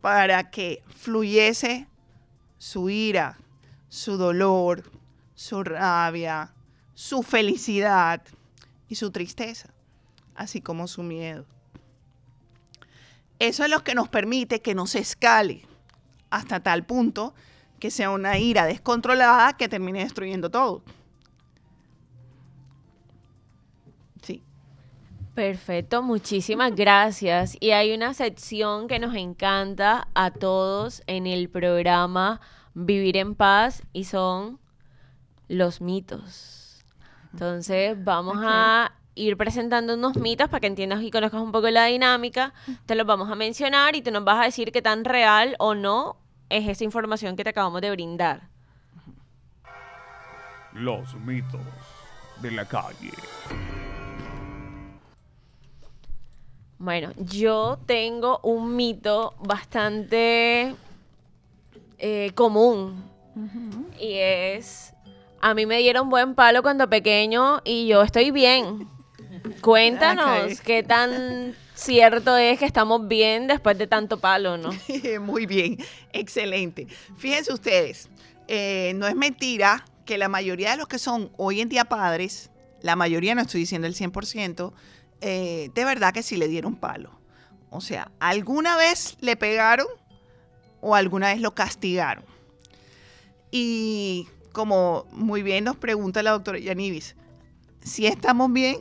para 0.00 0.50
que 0.50 0.82
fluyese 0.88 1.86
su 2.58 2.90
ira, 2.90 3.38
su 3.88 4.16
dolor, 4.16 4.90
su 5.34 5.62
rabia, 5.62 6.52
su 6.94 7.22
felicidad 7.22 8.22
y 8.88 8.94
su 8.96 9.10
tristeza, 9.10 9.68
así 10.34 10.60
como 10.60 10.86
su 10.86 11.02
miedo. 11.02 11.46
Eso 13.38 13.64
es 13.64 13.70
lo 13.70 13.82
que 13.82 13.94
nos 13.94 14.08
permite 14.08 14.60
que 14.60 14.74
no 14.74 14.86
se 14.86 15.00
escale 15.00 15.66
hasta 16.30 16.60
tal 16.60 16.84
punto 16.84 17.34
que 17.80 17.90
sea 17.90 18.10
una 18.10 18.38
ira 18.38 18.64
descontrolada 18.64 19.56
que 19.56 19.68
termine 19.68 20.04
destruyendo 20.04 20.50
todo. 20.50 20.82
Perfecto, 25.34 26.02
muchísimas 26.02 26.74
gracias. 26.74 27.56
Y 27.58 27.70
hay 27.70 27.94
una 27.94 28.12
sección 28.12 28.86
que 28.86 28.98
nos 28.98 29.14
encanta 29.14 30.08
a 30.14 30.30
todos 30.30 31.02
en 31.06 31.26
el 31.26 31.48
programa 31.48 32.40
Vivir 32.74 33.16
en 33.16 33.34
Paz 33.34 33.82
y 33.94 34.04
son 34.04 34.58
los 35.48 35.80
mitos. 35.80 36.84
Entonces 37.32 37.96
vamos 38.04 38.36
a 38.40 38.92
ir 39.14 39.38
presentando 39.38 39.94
unos 39.94 40.16
mitos 40.16 40.48
para 40.48 40.60
que 40.60 40.66
entiendas 40.66 41.02
y 41.02 41.10
conozcas 41.10 41.40
un 41.40 41.52
poco 41.52 41.70
la 41.70 41.86
dinámica. 41.86 42.52
Te 42.84 42.94
los 42.94 43.06
vamos 43.06 43.30
a 43.30 43.34
mencionar 43.34 43.96
y 43.96 44.02
tú 44.02 44.10
nos 44.10 44.24
vas 44.24 44.40
a 44.40 44.44
decir 44.44 44.70
qué 44.70 44.82
tan 44.82 45.04
real 45.04 45.56
o 45.58 45.74
no 45.74 46.16
es 46.50 46.68
esa 46.68 46.84
información 46.84 47.36
que 47.36 47.44
te 47.44 47.50
acabamos 47.50 47.80
de 47.80 47.90
brindar. 47.90 48.48
Los 50.74 51.14
mitos 51.14 51.60
de 52.42 52.50
la 52.50 52.66
calle. 52.66 53.12
Bueno, 56.82 57.12
yo 57.16 57.78
tengo 57.86 58.40
un 58.42 58.74
mito 58.74 59.34
bastante 59.38 60.74
eh, 61.96 62.32
común 62.34 63.04
y 64.00 64.14
es, 64.14 64.92
a 65.40 65.54
mí 65.54 65.64
me 65.64 65.78
dieron 65.78 66.10
buen 66.10 66.34
palo 66.34 66.60
cuando 66.60 66.90
pequeño 66.90 67.60
y 67.64 67.86
yo 67.86 68.02
estoy 68.02 68.32
bien. 68.32 68.88
Cuéntanos 69.60 70.60
qué 70.62 70.82
tan 70.82 71.54
cierto 71.76 72.36
es 72.36 72.58
que 72.58 72.64
estamos 72.64 73.06
bien 73.06 73.46
después 73.46 73.78
de 73.78 73.86
tanto 73.86 74.18
palo, 74.18 74.56
¿no? 74.56 74.70
Muy 75.20 75.46
bien, 75.46 75.78
excelente. 76.12 76.88
Fíjense 77.16 77.52
ustedes, 77.52 78.08
eh, 78.48 78.92
no 78.96 79.06
es 79.06 79.14
mentira 79.14 79.84
que 80.04 80.18
la 80.18 80.28
mayoría 80.28 80.72
de 80.72 80.78
los 80.78 80.88
que 80.88 80.98
son 80.98 81.30
hoy 81.36 81.60
en 81.60 81.68
día 81.68 81.84
padres, 81.84 82.50
la 82.80 82.96
mayoría, 82.96 83.36
no 83.36 83.42
estoy 83.42 83.60
diciendo 83.60 83.86
el 83.86 83.94
100%, 83.94 84.72
eh, 85.22 85.70
de 85.72 85.84
verdad 85.84 86.12
que 86.12 86.22
sí 86.22 86.36
le 86.36 86.48
dieron 86.48 86.76
palo. 86.76 87.10
O 87.70 87.80
sea, 87.80 88.10
alguna 88.18 88.76
vez 88.76 89.16
le 89.20 89.36
pegaron 89.36 89.86
o 90.80 90.94
alguna 90.94 91.28
vez 91.28 91.40
lo 91.40 91.54
castigaron. 91.54 92.24
Y 93.50 94.28
como 94.52 95.06
muy 95.12 95.42
bien 95.42 95.64
nos 95.64 95.76
pregunta 95.76 96.22
la 96.22 96.32
doctora 96.32 96.58
Yanivis, 96.58 97.14
si 97.82 98.06
estamos 98.06 98.52
bien, 98.52 98.78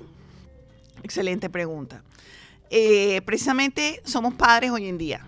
excelente 1.03 1.49
pregunta. 1.49 2.03
Eh, 2.69 3.21
precisamente 3.21 4.01
somos 4.03 4.33
padres 4.33 4.71
hoy 4.71 4.87
en 4.87 4.97
día. 4.97 5.27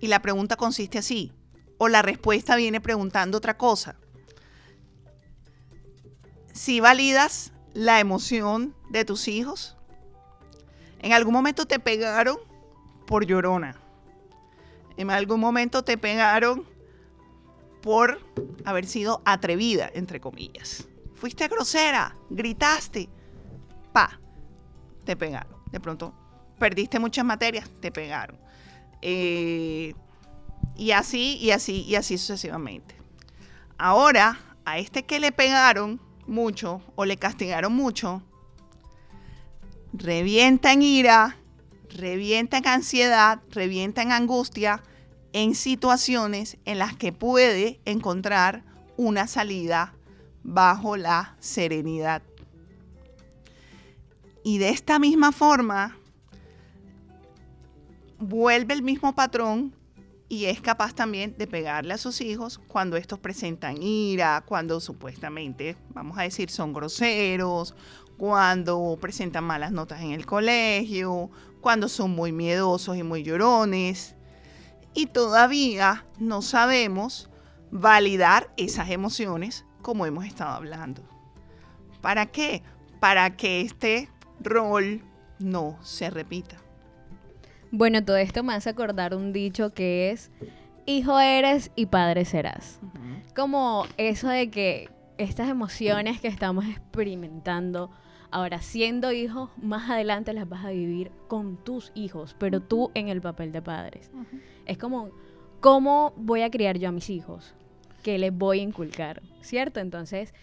Y 0.00 0.06
la 0.06 0.22
pregunta 0.22 0.56
consiste 0.56 0.98
así, 0.98 1.32
o 1.76 1.88
la 1.88 2.02
respuesta 2.02 2.56
viene 2.56 2.80
preguntando 2.80 3.36
otra 3.38 3.56
cosa. 3.56 3.96
Si 6.52 6.80
validas 6.80 7.52
la 7.74 8.00
emoción 8.00 8.74
de 8.90 9.04
tus 9.04 9.28
hijos, 9.28 9.77
en 11.00 11.12
algún 11.12 11.32
momento 11.32 11.66
te 11.66 11.78
pegaron 11.78 12.38
por 13.06 13.24
llorona. 13.24 13.76
En 14.96 15.10
algún 15.10 15.40
momento 15.40 15.82
te 15.82 15.96
pegaron 15.96 16.64
por 17.82 18.20
haber 18.64 18.86
sido 18.86 19.22
atrevida, 19.24 19.90
entre 19.94 20.20
comillas. 20.20 20.88
Fuiste 21.14 21.48
grosera, 21.48 22.16
gritaste, 22.30 23.08
pa, 23.92 24.18
te 25.04 25.16
pegaron. 25.16 25.56
de 25.70 25.80
pronto 25.80 26.14
perdiste 26.58 26.98
muchas 26.98 27.24
materias, 27.24 27.70
te 27.80 27.90
pegaron. 27.90 28.36
Eh, 29.00 29.94
y 30.76 30.90
así, 30.90 31.36
y 31.36 31.50
así, 31.50 31.82
y 31.82 31.94
así 31.94 32.18
sucesivamente. 32.18 32.96
Ahora, 33.78 34.38
a 34.64 34.78
este 34.78 35.04
que 35.04 35.20
le 35.20 35.32
pegaron 35.32 36.00
mucho 36.26 36.82
o 36.96 37.04
le 37.04 37.16
castigaron 37.16 37.72
mucho, 37.72 38.22
revienta 39.92 40.72
en 40.72 40.82
ira, 40.82 41.36
revienta 41.90 42.58
en 42.58 42.68
ansiedad, 42.68 43.40
revienta 43.50 44.02
en 44.02 44.12
angustia, 44.12 44.82
en 45.32 45.54
situaciones 45.54 46.56
en 46.64 46.78
las 46.78 46.96
que 46.96 47.12
puede 47.12 47.80
encontrar 47.84 48.64
una 48.96 49.26
salida 49.26 49.94
bajo 50.42 50.96
la 50.96 51.36
serenidad. 51.38 52.22
Y 54.42 54.58
de 54.58 54.70
esta 54.70 54.98
misma 54.98 55.32
forma, 55.32 55.98
vuelve 58.18 58.74
el 58.74 58.82
mismo 58.82 59.14
patrón 59.14 59.74
y 60.28 60.44
es 60.44 60.60
capaz 60.60 60.94
también 60.94 61.34
de 61.38 61.46
pegarle 61.46 61.94
a 61.94 61.98
sus 61.98 62.20
hijos 62.20 62.58
cuando 62.58 62.96
estos 62.96 63.18
presentan 63.18 63.82
ira, 63.82 64.42
cuando 64.46 64.80
supuestamente, 64.80 65.76
vamos 65.90 66.18
a 66.18 66.22
decir, 66.22 66.50
son 66.50 66.72
groseros, 66.72 67.74
cuando 68.18 68.98
presentan 69.00 69.44
malas 69.44 69.72
notas 69.72 70.02
en 70.02 70.10
el 70.10 70.26
colegio, 70.26 71.30
cuando 71.60 71.88
son 71.88 72.10
muy 72.10 72.32
miedosos 72.32 72.96
y 72.96 73.02
muy 73.02 73.22
llorones. 73.22 74.16
Y 74.92 75.06
todavía 75.06 76.04
no 76.18 76.42
sabemos 76.42 77.30
validar 77.70 78.52
esas 78.56 78.90
emociones 78.90 79.64
como 79.82 80.04
hemos 80.04 80.26
estado 80.26 80.50
hablando. 80.50 81.02
¿Para 82.02 82.26
qué? 82.26 82.62
Para 83.00 83.36
que 83.36 83.60
este 83.60 84.08
rol 84.40 85.02
no 85.38 85.78
se 85.82 86.10
repita. 86.10 86.56
Bueno, 87.70 88.04
todo 88.04 88.16
esto 88.16 88.42
me 88.42 88.54
hace 88.54 88.70
acordar 88.70 89.14
un 89.14 89.32
dicho 89.32 89.72
que 89.74 90.10
es, 90.10 90.30
hijo 90.86 91.20
eres 91.20 91.70
y 91.76 91.86
padre 91.86 92.24
serás. 92.24 92.80
Como 93.36 93.86
eso 93.96 94.28
de 94.28 94.50
que 94.50 94.90
estas 95.18 95.48
emociones 95.48 96.20
que 96.20 96.28
estamos 96.28 96.64
experimentando, 96.64 97.90
ahora 98.30 98.60
siendo 98.60 99.12
hijos, 99.12 99.50
más 99.60 99.90
adelante 99.90 100.32
las 100.32 100.48
vas 100.48 100.64
a 100.64 100.70
vivir 100.70 101.10
con 101.28 101.56
tus 101.56 101.92
hijos, 101.94 102.36
pero 102.38 102.60
tú 102.60 102.90
en 102.94 103.08
el 103.08 103.20
papel 103.20 103.52
de 103.52 103.62
padres. 103.62 104.10
Es 104.66 104.78
como, 104.78 105.10
¿cómo 105.60 106.12
voy 106.16 106.42
a 106.42 106.50
criar 106.50 106.78
yo 106.78 106.88
a 106.88 106.92
mis 106.92 107.10
hijos? 107.10 107.54
¿Qué 108.02 108.18
les 108.18 108.32
voy 108.32 108.60
a 108.60 108.62
inculcar? 108.62 109.22
¿Cierto? 109.40 109.80
Entonces, 109.80 110.34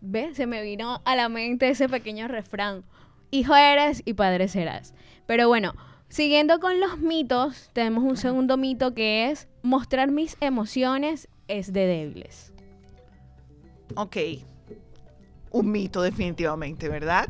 ¿ves? 0.00 0.36
Se 0.36 0.46
me 0.46 0.62
vino 0.62 1.00
a 1.04 1.16
la 1.16 1.28
mente 1.28 1.68
ese 1.68 1.88
pequeño 1.88 2.28
refrán, 2.28 2.84
hijo 3.30 3.54
eres 3.54 4.02
y 4.04 4.14
padre 4.14 4.48
serás. 4.48 4.94
Pero 5.26 5.48
bueno, 5.48 5.74
siguiendo 6.08 6.60
con 6.60 6.80
los 6.80 6.98
mitos, 6.98 7.70
tenemos 7.72 8.04
un 8.04 8.16
segundo 8.16 8.56
mito 8.56 8.94
que 8.94 9.30
es 9.30 9.48
mostrar 9.62 10.10
mis 10.10 10.36
emociones 10.40 11.28
es 11.48 11.72
de 11.72 11.86
débiles. 11.86 12.52
Ok, 13.96 14.16
un 15.54 15.70
mito 15.70 16.02
definitivamente, 16.02 16.88
¿verdad? 16.88 17.28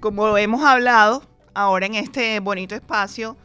Como 0.00 0.36
hemos 0.36 0.64
hablado 0.64 1.22
ahora 1.54 1.86
en 1.86 1.94
este 1.94 2.40
bonito 2.40 2.74
espacio, 2.74 3.36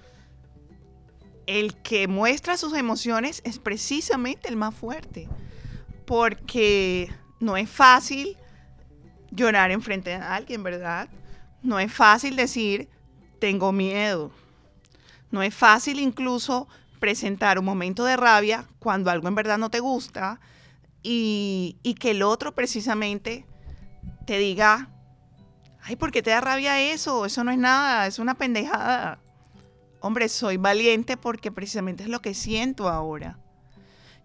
el 1.45 1.75
que 1.83 2.07
muestra 2.07 2.57
sus 2.57 2.73
emociones 2.73 3.43
es 3.45 3.59
precisamente 3.59 4.49
el 4.49 4.55
más 4.55 4.73
fuerte, 4.73 5.29
porque 6.05 7.13
no 7.39 7.55
es 7.55 7.69
fácil 7.69 8.35
llorar 9.29 9.69
enfrente 9.69 10.09
de 10.09 10.15
alguien, 10.15 10.63
¿verdad? 10.63 11.07
No 11.61 11.79
es 11.79 11.93
fácil 11.93 12.35
decir, 12.35 12.89
tengo 13.39 13.71
miedo. 13.71 14.31
No 15.29 15.43
es 15.43 15.53
fácil 15.53 15.99
incluso 15.99 16.67
presentar 16.99 17.59
un 17.59 17.65
momento 17.65 18.03
de 18.05 18.17
rabia 18.17 18.65
cuando 18.79 19.11
algo 19.11 19.27
en 19.27 19.35
verdad 19.35 19.59
no 19.59 19.69
te 19.69 19.81
gusta 19.81 20.39
y, 21.03 21.77
y 21.83 21.93
que 21.93 22.11
el 22.11 22.23
otro 22.23 22.55
precisamente 22.55 23.45
te 24.25 24.37
diga, 24.37 24.89
ay, 25.81 25.95
¿por 25.95 26.11
qué 26.11 26.21
te 26.21 26.31
da 26.31 26.41
rabia 26.41 26.81
eso? 26.81 27.25
Eso 27.25 27.43
no 27.43 27.51
es 27.51 27.57
nada, 27.57 28.07
es 28.07 28.19
una 28.19 28.35
pendejada. 28.35 29.19
Hombre, 29.99 30.29
soy 30.29 30.57
valiente 30.57 31.17
porque 31.17 31.51
precisamente 31.51 32.03
es 32.03 32.09
lo 32.09 32.21
que 32.21 32.33
siento 32.33 32.89
ahora. 32.89 33.39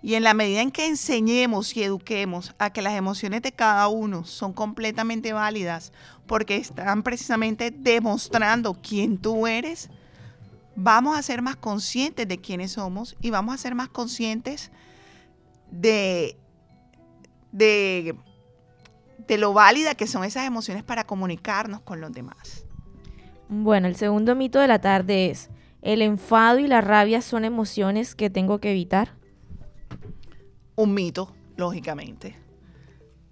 Y 0.03 0.14
en 0.14 0.23
la 0.23 0.33
medida 0.33 0.62
en 0.62 0.71
que 0.71 0.87
enseñemos 0.87 1.77
y 1.77 1.83
eduquemos 1.83 2.55
a 2.59 2.73
que 2.73 2.81
las 2.81 2.95
emociones 2.95 3.43
de 3.43 3.53
cada 3.53 3.88
uno 3.88 4.25
son 4.25 4.53
completamente 4.53 5.33
válidas 5.33 5.93
porque 6.27 6.57
están 6.57 7.03
precisamente 7.03 7.71
demostrando 7.71 8.81
quién 8.81 9.19
tú 9.19 9.47
eres, 9.47 9.90
vamos 10.75 11.19
a 11.19 11.23
ser 11.23 11.43
más 11.43 11.57
conscientes 11.57 12.27
de 12.27 12.38
quiénes 12.38 12.73
somos 12.73 13.16
y 13.21 13.31
vamos 13.31 13.55
a 13.55 13.59
ser 13.59 13.75
más 13.75 13.88
conscientes 13.88 14.71
de, 15.71 16.38
de, 17.53 18.16
de 19.31 19.38
lo 19.38 19.53
válida 19.53 19.95
que 19.95 20.09
son 20.09 20.25
esas 20.25 20.45
emociones 20.45 20.83
para 20.83 21.05
comunicarnos 21.05 21.83
con 21.83 22.01
los 22.01 22.11
demás. 22.11 22.66
Bueno, 23.49 23.87
el 23.87 23.95
segundo 23.95 24.35
mito 24.35 24.59
de 24.59 24.66
la 24.66 24.81
tarde 24.81 25.31
es, 25.31 25.51
¿el 25.83 26.03
enfado 26.03 26.59
y 26.59 26.66
la 26.66 26.81
rabia 26.81 27.23
son 27.23 27.45
emociones 27.45 28.16
que 28.16 28.29
tengo 28.29 28.59
que 28.59 28.73
evitar? 28.73 29.14
un 30.75 30.95
mito, 30.95 31.33
lógicamente. 31.57 32.37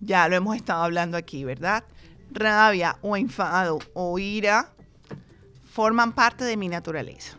Ya 0.00 0.28
lo 0.28 0.37
hemos 0.37 0.54
estado 0.54 0.84
hablando 0.84 1.16
aquí, 1.16 1.44
¿verdad? 1.44 1.82
Rabia 2.30 2.98
o 3.02 3.16
enfado 3.16 3.78
o 3.94 4.18
ira 4.18 4.72
forman 5.64 6.12
parte 6.12 6.44
de 6.44 6.56
mi 6.56 6.68
naturaleza. 6.68 7.38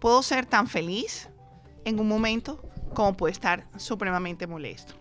Puedo 0.00 0.22
ser 0.22 0.44
tan 0.44 0.66
feliz 0.66 1.30
en 1.84 1.98
un 1.98 2.08
momento 2.08 2.60
como 2.92 3.16
puedo 3.16 3.30
estar 3.30 3.66
supremamente 3.78 4.46
molesto. 4.46 4.94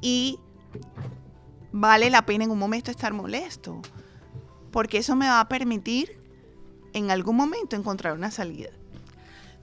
Y 0.00 0.40
vale 1.78 2.08
la 2.08 2.24
pena 2.24 2.44
en 2.44 2.50
un 2.50 2.58
momento 2.58 2.90
estar 2.90 3.12
molesto, 3.12 3.82
porque 4.72 4.98
eso 4.98 5.14
me 5.14 5.28
va 5.28 5.40
a 5.40 5.48
permitir 5.48 6.18
en 6.94 7.10
algún 7.10 7.36
momento 7.36 7.76
encontrar 7.76 8.14
una 8.14 8.30
salida. 8.30 8.70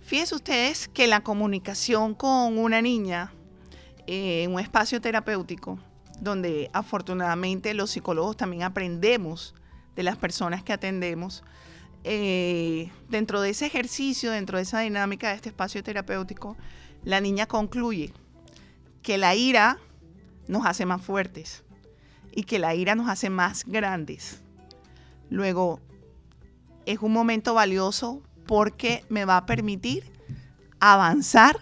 Fíjense 0.01 0.35
ustedes 0.35 0.87
que 0.87 1.07
la 1.07 1.21
comunicación 1.21 2.13
con 2.13 2.59
una 2.59 2.83
niña 2.83 3.33
eh, 4.05 4.43
en 4.43 4.53
un 4.53 4.59
espacio 4.59 5.01
terapéutico, 5.01 5.79
donde 6.19 6.69
afortunadamente 6.71 7.73
los 7.73 7.89
psicólogos 7.89 8.37
también 8.37 8.61
aprendemos 8.61 9.55
de 9.95 10.03
las 10.03 10.17
personas 10.17 10.63
que 10.63 10.73
atendemos, 10.73 11.43
eh, 12.03 12.91
dentro 13.09 13.41
de 13.41 13.49
ese 13.51 13.65
ejercicio, 13.65 14.29
dentro 14.29 14.57
de 14.57 14.63
esa 14.63 14.81
dinámica 14.81 15.29
de 15.29 15.35
este 15.35 15.49
espacio 15.49 15.81
terapéutico, 15.81 16.57
la 17.03 17.21
niña 17.21 17.47
concluye 17.47 18.13
que 19.01 19.17
la 19.17 19.33
ira 19.33 19.79
nos 20.47 20.65
hace 20.67 20.85
más 20.85 21.01
fuertes 21.01 21.63
y 22.35 22.43
que 22.43 22.59
la 22.59 22.75
ira 22.75 22.95
nos 22.95 23.09
hace 23.09 23.29
más 23.29 23.65
grandes. 23.65 24.41
Luego, 25.29 25.79
es 26.85 26.99
un 26.99 27.13
momento 27.13 27.53
valioso 27.53 28.21
porque 28.45 29.03
me 29.09 29.25
va 29.25 29.37
a 29.37 29.45
permitir 29.45 30.11
avanzar 30.79 31.59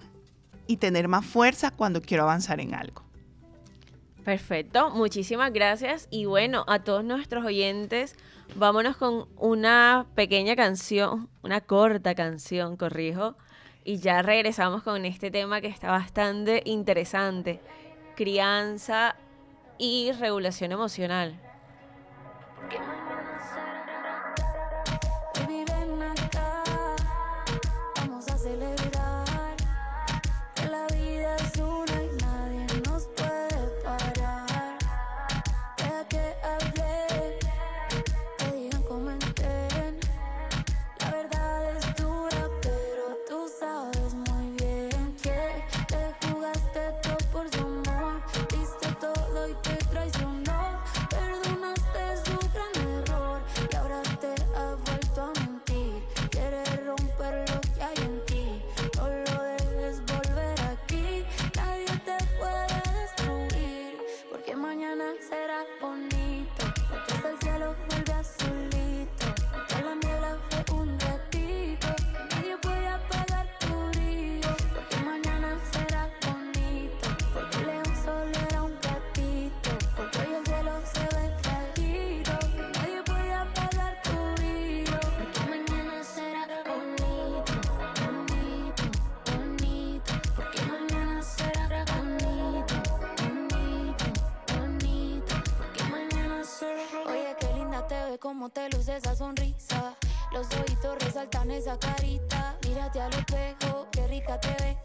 y 0.68 0.78
tener 0.78 1.08
más 1.08 1.26
fuerza 1.26 1.72
cuando 1.72 2.02
quiero 2.02 2.24
avanzar 2.24 2.60
en 2.60 2.74
algo. 2.74 3.04
Perfecto, 4.24 4.92
muchísimas 4.92 5.52
gracias. 5.52 6.08
Y 6.10 6.26
bueno, 6.26 6.64
a 6.68 6.80
todos 6.80 7.04
nuestros 7.04 7.44
oyentes, 7.44 8.16
vámonos 8.56 8.96
con 8.98 9.28
una 9.38 10.06
pequeña 10.16 10.56
canción, 10.56 11.30
una 11.44 11.62
corta 11.62 12.16
canción, 12.16 12.78
corrijo. 12.78 13.36
Y 13.84 13.98
ya 13.98 14.22
regresamos 14.22 14.84
con 14.84 15.06
este 15.06 15.32
tema 15.32 15.60
que 15.60 15.68
está 15.68 15.90
bastante 15.90 16.62
interesante. 16.66 17.60
Crianza 18.16 19.16
y 19.82 20.12
regulación 20.12 20.72
emocional. 20.72 21.34
Cómo 98.42 98.50
te 98.50 98.68
luce 98.72 98.98
esa 98.98 99.16
sonrisa. 99.16 99.96
Los 100.32 100.48
ojitos 100.48 100.98
resaltan 100.98 101.52
esa 101.52 101.78
carita. 101.78 102.58
Mírate 102.68 103.00
al 103.00 103.14
espejo, 103.14 103.88
qué 103.92 104.08
rica 104.08 104.40
te 104.40 104.48
ves. 104.64 104.78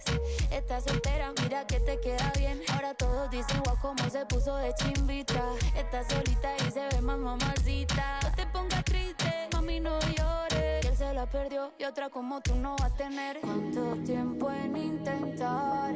Estás 0.50 0.86
entera, 0.88 1.32
mira 1.42 1.66
que 1.66 1.80
te 1.80 1.98
queda 1.98 2.30
bien. 2.36 2.60
Ahora 2.74 2.92
todos 2.92 3.30
dicen, 3.30 3.62
wow, 3.64 3.78
cómo 3.80 4.10
se 4.10 4.26
puso 4.26 4.54
de 4.56 4.74
chimbita. 4.74 5.42
Estás 5.74 6.06
solita 6.06 6.54
y 6.58 6.70
se 6.70 6.86
ve 6.86 7.00
más 7.00 7.16
mamacita. 7.16 8.20
No 8.24 8.32
te 8.32 8.46
pongas 8.48 8.84
triste, 8.84 9.48
mami, 9.54 9.80
no 9.80 9.98
llores. 10.00 10.82
Que 10.82 10.88
él 10.88 10.96
se 10.98 11.14
la 11.14 11.24
perdió 11.24 11.72
y 11.78 11.84
otra 11.84 12.10
como 12.10 12.42
tú 12.42 12.54
no 12.56 12.76
va 12.76 12.88
a 12.88 12.94
tener. 12.94 13.40
¿Cuánto 13.40 13.96
tiempo 14.04 14.50
en 14.50 14.76
intentar? 14.76 15.94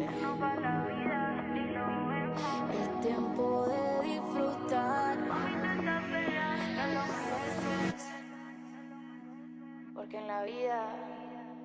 Es 2.73 3.01
tiempo 3.03 3.67
de 3.69 4.09
disfrutar. 4.09 5.19
Porque 9.95 10.19
en 10.19 10.27
la 10.27 10.43
vida 10.45 10.87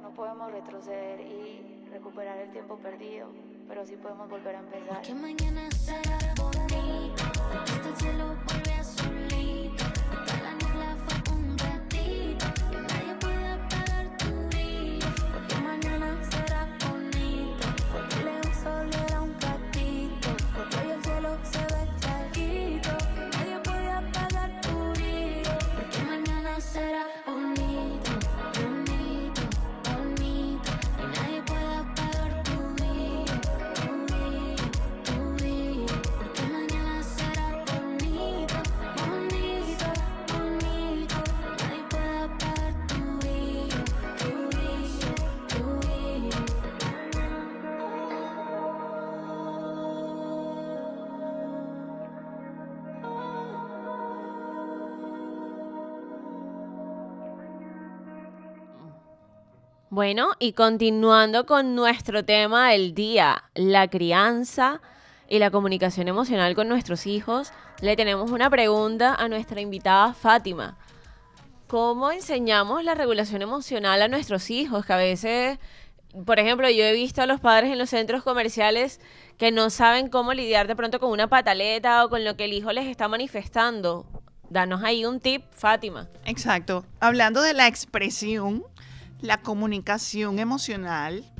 no 0.02 0.14
podemos 0.14 0.52
retroceder 0.52 1.22
y 1.22 1.88
recuperar 1.92 2.38
el 2.38 2.52
tiempo 2.52 2.78
perdido, 2.78 3.30
pero 3.68 3.86
sí 3.86 3.96
podemos 3.96 4.30
volver 4.30 4.56
a 4.56 4.60
empezar. 4.60 5.02
Que 5.02 5.14
mañana 5.14 5.72
será 5.72 6.18
bonito, 6.36 7.24
el 7.88 7.96
cielo 7.96 8.36
vuelve 8.46 8.74
azulito, 8.74 8.85
Bueno, 59.96 60.32
y 60.40 60.52
continuando 60.52 61.46
con 61.46 61.74
nuestro 61.74 62.26
tema 62.26 62.72
del 62.72 62.94
día, 62.94 63.46
la 63.54 63.88
crianza 63.88 64.82
y 65.30 65.40
la 65.40 65.52
comunicación 65.52 66.10
emocional 66.10 66.54
con 66.54 66.68
nuestros 66.68 67.08
hijos, 67.08 67.54
le 67.80 67.96
tenemos 67.96 68.30
una 68.30 68.50
pregunta 68.50 69.16
a 69.16 69.30
nuestra 69.30 69.62
invitada 69.62 70.14
Fátima. 70.14 70.78
¿Cómo 71.68 72.12
enseñamos 72.12 72.84
la 72.84 72.94
regulación 72.94 73.42
emocional 73.42 74.02
a 74.02 74.10
nuestros 74.10 74.50
hijos? 74.50 74.86
Que 74.86 74.92
a 74.92 74.98
veces, 74.98 75.60
por 76.26 76.40
ejemplo, 76.40 76.70
yo 76.70 76.84
he 76.84 76.92
visto 76.92 77.22
a 77.22 77.26
los 77.26 77.40
padres 77.40 77.72
en 77.72 77.78
los 77.78 77.92
centros 77.92 78.22
comerciales 78.22 79.00
que 79.38 79.54
no 79.54 79.70
saben 79.70 80.10
cómo 80.10 80.34
lidiar 80.34 80.68
de 80.68 80.76
pronto 80.76 81.00
con 81.00 81.10
una 81.10 81.30
pataleta 81.30 82.04
o 82.04 82.10
con 82.10 82.26
lo 82.26 82.36
que 82.36 82.44
el 82.44 82.52
hijo 82.52 82.74
les 82.74 82.88
está 82.88 83.08
manifestando. 83.08 84.06
Danos 84.50 84.84
ahí 84.84 85.06
un 85.06 85.22
tip, 85.22 85.44
Fátima. 85.52 86.10
Exacto. 86.26 86.86
Hablando 87.00 87.42
de 87.42 87.54
la 87.54 87.68
expresión, 87.68 88.66
la 89.22 89.42
comunicación 89.42 90.40
emocional 90.40 91.32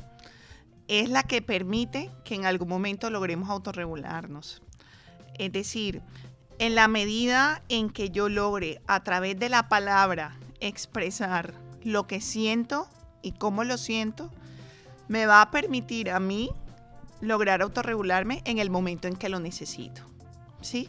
es 0.88 1.10
la 1.10 1.22
que 1.22 1.42
permite 1.42 2.10
que 2.24 2.34
en 2.34 2.46
algún 2.46 2.68
momento 2.68 3.10
logremos 3.10 3.50
autorregularnos. 3.50 4.62
Es 5.38 5.52
decir, 5.52 6.02
en 6.58 6.74
la 6.74 6.88
medida 6.88 7.62
en 7.68 7.90
que 7.90 8.10
yo 8.10 8.28
logre 8.28 8.80
a 8.86 9.02
través 9.02 9.38
de 9.38 9.48
la 9.48 9.68
palabra 9.68 10.38
expresar 10.60 11.52
lo 11.82 12.06
que 12.06 12.20
siento 12.20 12.88
y 13.22 13.32
cómo 13.32 13.64
lo 13.64 13.76
siento, 13.76 14.30
me 15.08 15.26
va 15.26 15.42
a 15.42 15.50
permitir 15.50 16.10
a 16.10 16.20
mí 16.20 16.50
lograr 17.20 17.62
autorregularme 17.62 18.42
en 18.44 18.58
el 18.58 18.70
momento 18.70 19.08
en 19.08 19.16
que 19.16 19.28
lo 19.28 19.40
necesito. 19.40 20.02
¿Sí? 20.60 20.88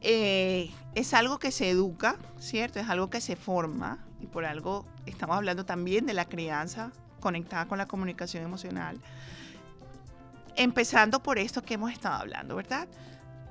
Eh, 0.00 0.70
es 0.94 1.14
algo 1.14 1.38
que 1.38 1.52
se 1.52 1.70
educa, 1.70 2.16
¿cierto? 2.40 2.80
Es 2.80 2.88
algo 2.88 3.08
que 3.08 3.20
se 3.20 3.36
forma 3.36 4.04
y 4.20 4.26
por 4.26 4.44
algo 4.44 4.84
estamos 5.06 5.36
hablando 5.36 5.64
también 5.64 6.06
de 6.06 6.14
la 6.14 6.24
crianza 6.24 6.92
conectada 7.20 7.66
con 7.66 7.78
la 7.78 7.86
comunicación 7.86 8.44
emocional. 8.44 9.00
Empezando 10.56 11.22
por 11.22 11.38
esto 11.38 11.62
que 11.62 11.74
hemos 11.74 11.92
estado 11.92 12.16
hablando, 12.16 12.56
¿verdad? 12.56 12.88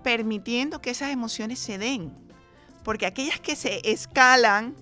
Permitiendo 0.04 0.82
que 0.82 0.91
esas 0.91 1.10
emociones 1.10 1.60
se 1.60 1.78
den, 1.78 2.14
porque 2.84 3.06
aquellas 3.06 3.39
que 3.39 3.56
se 3.56 3.82
escalan 3.91 4.76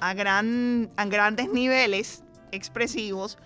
a, 0.00 0.14
gran, 0.14 0.90
a 0.96 1.04
grandes 1.06 1.50
niveles 1.50 2.22
expresivos 2.52 3.38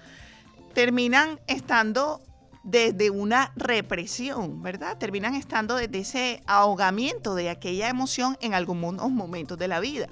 terminan 0.74 1.40
estando 1.46 2.20
desde 2.64 3.10
una 3.10 3.52
represión, 3.56 4.62
¿verdad? 4.62 4.96
Terminan 4.98 5.34
estando 5.34 5.76
desde 5.76 5.98
ese 5.98 6.42
ahogamiento 6.46 7.34
de 7.34 7.50
aquella 7.50 7.88
emoción 7.88 8.36
en 8.40 8.54
algunos 8.54 9.10
momentos 9.10 9.58
de 9.58 9.68
la 9.68 9.80
vida, 9.80 10.08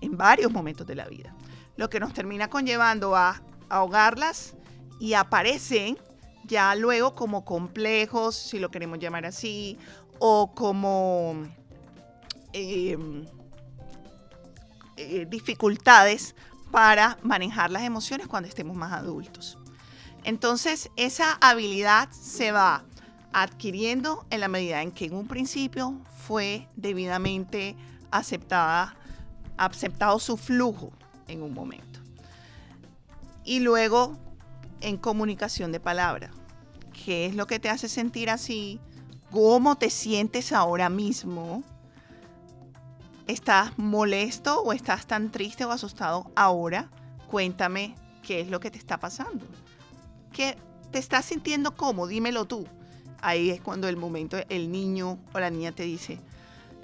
en 0.00 0.16
varios 0.16 0.52
momentos 0.52 0.86
de 0.86 0.94
la 0.94 1.06
vida. 1.06 1.34
Lo 1.76 1.90
que 1.90 2.00
nos 2.00 2.12
termina 2.12 2.48
conllevando 2.48 3.16
a 3.16 3.42
ahogarlas 3.68 4.54
y 4.98 5.14
aparecen 5.14 5.98
ya 6.44 6.74
luego 6.74 7.14
como 7.14 7.44
complejos, 7.44 8.36
si 8.36 8.58
lo 8.58 8.70
queremos 8.70 8.98
llamar 8.98 9.26
así, 9.26 9.78
o 10.18 10.52
como 10.54 11.34
eh, 12.52 12.96
eh, 14.96 15.26
dificultades 15.28 16.34
para 16.70 17.18
manejar 17.22 17.70
las 17.70 17.82
emociones 17.82 18.26
cuando 18.26 18.48
estemos 18.48 18.76
más 18.76 18.92
adultos. 18.92 19.58
Entonces, 20.24 20.90
esa 20.96 21.34
habilidad 21.40 22.10
se 22.10 22.52
va 22.52 22.84
adquiriendo 23.32 24.26
en 24.30 24.40
la 24.40 24.48
medida 24.48 24.82
en 24.82 24.92
que 24.92 25.04
en 25.04 25.14
un 25.14 25.28
principio 25.28 26.00
fue 26.26 26.68
debidamente 26.74 27.76
aceptada, 28.10 28.96
aceptado 29.58 30.18
su 30.18 30.36
flujo 30.36 30.92
en 31.28 31.42
un 31.42 31.54
momento. 31.54 32.00
Y 33.44 33.60
luego 33.60 34.16
en 34.80 34.96
comunicación 34.96 35.72
de 35.72 35.80
palabra. 35.80 36.30
¿Qué 37.04 37.26
es 37.26 37.34
lo 37.34 37.46
que 37.46 37.58
te 37.58 37.68
hace 37.68 37.88
sentir 37.88 38.30
así? 38.30 38.80
¿Cómo 39.30 39.76
te 39.76 39.90
sientes 39.90 40.52
ahora 40.52 40.88
mismo? 40.88 41.62
¿Estás 43.26 43.76
molesto 43.76 44.62
o 44.62 44.72
estás 44.72 45.06
tan 45.06 45.30
triste 45.30 45.64
o 45.64 45.72
asustado 45.72 46.30
ahora? 46.36 46.90
Cuéntame 47.28 47.94
qué 48.22 48.40
es 48.40 48.48
lo 48.48 48.60
que 48.60 48.70
te 48.70 48.78
está 48.78 48.98
pasando. 48.98 49.44
¿Qué 50.32 50.56
te 50.90 50.98
estás 50.98 51.24
sintiendo 51.24 51.76
cómo? 51.76 52.06
Dímelo 52.06 52.44
tú. 52.44 52.66
Ahí 53.20 53.50
es 53.50 53.60
cuando 53.60 53.88
el 53.88 53.96
momento 53.96 54.36
el 54.48 54.70
niño 54.70 55.18
o 55.32 55.40
la 55.40 55.50
niña 55.50 55.72
te 55.72 55.82
dice, 55.82 56.20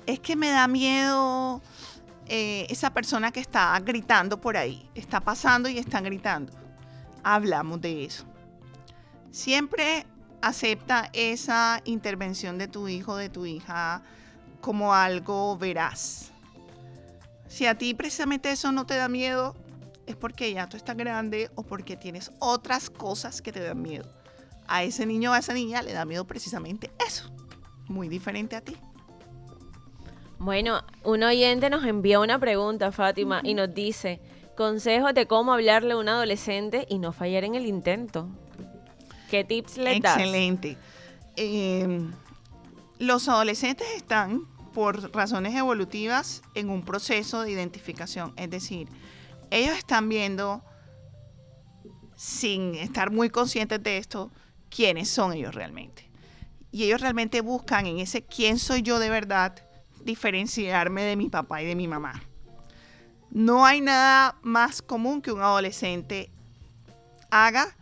es 0.07 0.19
que 0.19 0.35
me 0.35 0.51
da 0.51 0.67
miedo 0.67 1.63
eh, 2.27 2.67
esa 2.71 2.93
persona 2.93 3.33
que 3.33 3.41
está 3.41 3.79
gritando 3.81 4.41
por 4.41 4.57
ahí. 4.57 4.89
Está 4.95 5.21
pasando 5.21 5.69
y 5.69 5.79
está 5.79 6.01
gritando. 6.01 6.53
Hablamos 7.23 7.81
de 7.81 8.05
eso. 8.05 8.25
Siempre 9.31 10.07
acepta 10.41 11.09
esa 11.13 11.81
intervención 11.85 12.59
de 12.59 12.69
tu 12.69 12.89
hijo, 12.89 13.17
de 13.17 13.29
tu 13.29 13.47
hija, 13.47 14.03
como 14.61 14.95
algo 14.95 15.57
veraz. 15.57 16.31
Si 17.49 17.67
a 17.67 17.77
ti 17.77 17.95
precisamente 17.95 18.51
eso 18.51 18.73
no 18.73 18.87
te 18.87 18.97
da 18.97 19.09
miedo, 19.09 19.55
es 20.07 20.17
porque 20.17 20.53
ya 20.53 20.69
tú 20.69 20.77
estás 20.77 20.97
grande 20.97 21.51
o 21.55 21.63
porque 21.63 21.97
tienes 21.97 22.33
otras 22.39 22.91
cosas 22.91 23.43
que 23.43 23.53
te 23.53 23.61
dan 23.61 23.83
miedo. 23.83 24.11
A 24.67 24.85
ese 24.85 25.07
niño 25.07 25.31
o 25.31 25.35
a 25.35 25.39
esa 25.39 25.53
niña 25.53 25.83
le 25.83 25.93
da 25.93 26.05
miedo 26.05 26.27
precisamente 26.27 26.91
eso. 27.07 27.31
Muy 27.89 28.09
diferente 28.09 28.57
a 28.57 28.61
ti. 28.61 28.77
Bueno, 30.43 30.83
un 31.05 31.23
oyente 31.23 31.71
nos 31.71 31.85
envió 31.85 32.21
una 32.21 32.37
pregunta, 32.37 32.91
Fátima, 32.91 33.41
y 33.45 33.55
nos 33.55 33.73
dice, 33.73 34.21
consejos 34.57 35.15
de 35.15 35.29
cómo 35.29 35.53
hablarle 35.53 35.93
a 35.93 35.97
un 35.97 36.09
adolescente 36.09 36.85
y 36.91 36.99
no 36.99 37.13
fallar 37.13 37.45
en 37.45 37.55
el 37.55 37.65
intento. 37.65 38.29
¿Qué 39.31 39.45
tips 39.45 39.77
le 39.77 40.01
das? 40.01 40.17
Excelente. 40.17 40.77
Eh, 41.37 42.11
los 42.99 43.29
adolescentes 43.29 43.87
están, 43.95 44.49
por 44.75 45.15
razones 45.15 45.55
evolutivas, 45.55 46.43
en 46.57 46.71
un 46.71 46.85
proceso 46.85 47.43
de 47.43 47.53
identificación. 47.53 48.33
Es 48.37 48.51
decir, 48.51 48.89
ellos 49.53 49.79
están 49.79 50.09
viendo, 50.09 50.65
sin 52.17 52.75
estar 52.75 53.13
muy 53.13 53.31
conscientes 53.31 53.81
de 53.81 53.97
esto, 53.97 54.33
quiénes 54.71 55.09
son 55.09 55.35
ellos 55.35 55.55
realmente. 55.55 56.11
Y 56.73 56.83
ellos 56.83 57.01
realmente 57.01 57.43
buscan 57.43 57.87
en 57.87 58.01
ese 58.01 58.25
quién 58.25 58.59
soy 58.59 58.83
yo 58.83 58.99
de 58.99 59.09
verdad 59.09 59.55
diferenciarme 60.05 61.03
de 61.03 61.17
mi 61.17 61.29
papá 61.29 61.63
y 61.63 61.67
de 61.67 61.75
mi 61.75 61.89
mamá. 61.89 62.23
No 63.31 63.65
hay 63.65 63.81
nada 63.81 64.37
más 64.43 64.83
común 64.83 65.23
que 65.23 65.33
un 65.33 65.41
adolescente 65.41 66.31
haga 67.31 67.77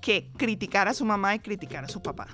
que 0.00 0.30
criticar 0.36 0.88
a 0.88 0.94
su 0.94 1.04
mamá 1.04 1.34
y 1.34 1.38
criticar 1.38 1.84
a 1.84 1.88
su 1.88 2.02
papá. 2.02 2.28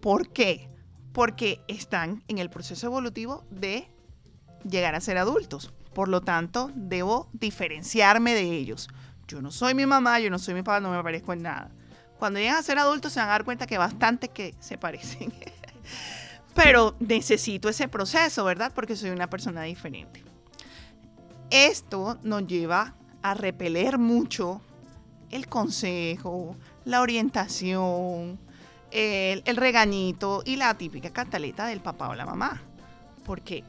¿Por 0.00 0.32
qué? 0.32 0.68
Porque 1.12 1.60
están 1.66 2.22
en 2.28 2.38
el 2.38 2.50
proceso 2.50 2.86
evolutivo 2.86 3.44
de 3.50 3.90
llegar 4.68 4.94
a 4.94 5.00
ser 5.00 5.18
adultos. 5.18 5.72
Por 5.94 6.08
lo 6.08 6.20
tanto, 6.20 6.70
debo 6.74 7.28
diferenciarme 7.32 8.34
de 8.34 8.42
ellos. 8.42 8.88
Yo 9.26 9.42
no 9.42 9.50
soy 9.50 9.74
mi 9.74 9.86
mamá, 9.86 10.20
yo 10.20 10.30
no 10.30 10.38
soy 10.38 10.54
mi 10.54 10.62
papá, 10.62 10.80
no 10.80 10.90
me 10.90 11.02
parezco 11.02 11.32
en 11.32 11.42
nada. 11.42 11.70
Cuando 12.18 12.38
llegan 12.38 12.56
a 12.56 12.62
ser 12.62 12.78
adultos 12.78 13.12
se 13.12 13.20
van 13.20 13.28
a 13.28 13.32
dar 13.32 13.44
cuenta 13.44 13.66
que 13.66 13.78
bastante 13.78 14.28
que 14.28 14.54
se 14.60 14.78
parecen. 14.78 15.32
Pero 16.56 16.96
necesito 17.00 17.68
ese 17.68 17.86
proceso, 17.86 18.44
¿verdad? 18.44 18.72
Porque 18.74 18.96
soy 18.96 19.10
una 19.10 19.28
persona 19.28 19.62
diferente. 19.62 20.24
Esto 21.50 22.18
nos 22.22 22.46
lleva 22.46 22.94
a 23.22 23.34
repeler 23.34 23.98
mucho 23.98 24.62
el 25.30 25.48
consejo, 25.48 26.56
la 26.86 27.02
orientación, 27.02 28.38
el, 28.90 29.56
regañito 29.56 30.42
y 30.46 30.56
la 30.56 30.72
típica 30.78 31.10
cantaleta 31.10 31.66
del 31.66 31.80
papá 31.80 32.08
o 32.08 32.14
la 32.14 32.24
mamá. 32.24 32.62
Porque 33.24 33.62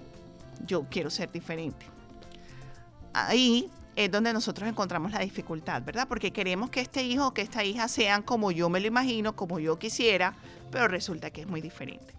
yo 0.66 0.86
quiero 0.90 1.10
ser 1.10 1.30
diferente. 1.30 1.86
Ahí 3.14 3.70
es 3.98 4.10
donde 4.10 4.32
nosotros 4.32 4.70
encontramos 4.70 5.12
la 5.12 5.20
dificultad, 5.20 5.84
¿verdad? 5.84 6.08
Porque 6.08 6.32
queremos 6.32 6.70
que 6.70 6.80
este 6.80 7.04
hijo 7.04 7.28
o 7.28 7.34
que 7.34 7.42
esta 7.42 7.66
hija 7.66 7.90
sean 7.90 8.22
como 8.22 8.52
yo 8.52 8.70
me 8.70 8.80
lo 8.80 8.88
imagino, 8.88 9.36
como 9.36 9.60
yo 9.60 9.78
quisiera, 9.78 10.36
pero 10.72 10.88
resulta 10.88 11.32
que 11.32 11.42
es 11.42 11.48
muy 11.48 11.60
diferente. 11.60 12.18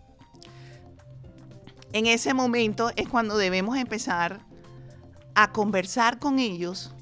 En 1.93 2.07
ese 2.07 2.35
momento 2.35 2.91
es 2.97 3.09
cuando 3.09 3.37
debemos 3.37 3.77
empezar 3.77 4.41
a 5.35 5.53
conversar 5.53 6.19
con 6.19 6.39
ellos, 6.39 6.95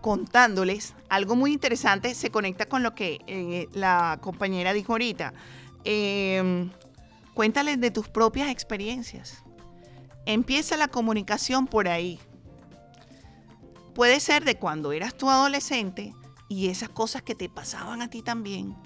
contándoles 0.00 0.94
algo 1.08 1.34
muy 1.34 1.52
interesante, 1.52 2.14
se 2.14 2.30
conecta 2.30 2.66
con 2.66 2.82
lo 2.82 2.94
que 2.94 3.20
eh, 3.26 3.68
la 3.72 4.18
compañera 4.20 4.72
dijo 4.72 4.92
ahorita. 4.92 5.34
Eh, 5.84 6.70
cuéntales 7.34 7.80
de 7.80 7.90
tus 7.90 8.08
propias 8.08 8.50
experiencias. 8.50 9.42
Empieza 10.26 10.76
la 10.76 10.88
comunicación 10.88 11.66
por 11.66 11.88
ahí. 11.88 12.20
Puede 13.94 14.20
ser 14.20 14.44
de 14.44 14.56
cuando 14.56 14.92
eras 14.92 15.14
tu 15.14 15.28
adolescente 15.30 16.14
y 16.48 16.68
esas 16.68 16.88
cosas 16.88 17.22
que 17.22 17.34
te 17.34 17.48
pasaban 17.48 18.02
a 18.02 18.10
ti 18.10 18.22
también. 18.22 18.76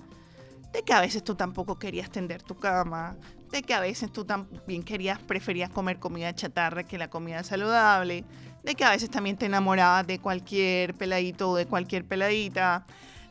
De 0.73 0.83
que 0.83 0.93
a 0.93 1.01
veces 1.01 1.23
tú 1.23 1.35
tampoco 1.35 1.79
querías 1.79 2.11
tender 2.11 2.43
tu 2.43 2.57
cama, 2.57 3.17
de 3.55 3.63
que 3.63 3.73
a 3.73 3.79
veces 3.79 4.11
tú 4.11 4.25
también 4.25 4.83
querías, 4.83 5.21
preferías 5.21 5.71
comer 5.71 6.01
comida 6.01 6.35
chatarra 6.35 6.83
que 6.83 6.99
la 6.99 7.09
comida 7.09 7.45
saludable, 7.45 8.25
de 8.65 8.75
que 8.75 8.85
a 8.85 8.91
veces 8.91 9.11
también 9.11 9.37
te 9.37 9.47
enamorabas 9.47 10.05
de 10.09 10.19
cualquier 10.19 10.93
peladito 10.95 11.51
o 11.51 11.57
de 11.57 11.65
cualquier 11.65 12.05
peladita, 12.05 12.85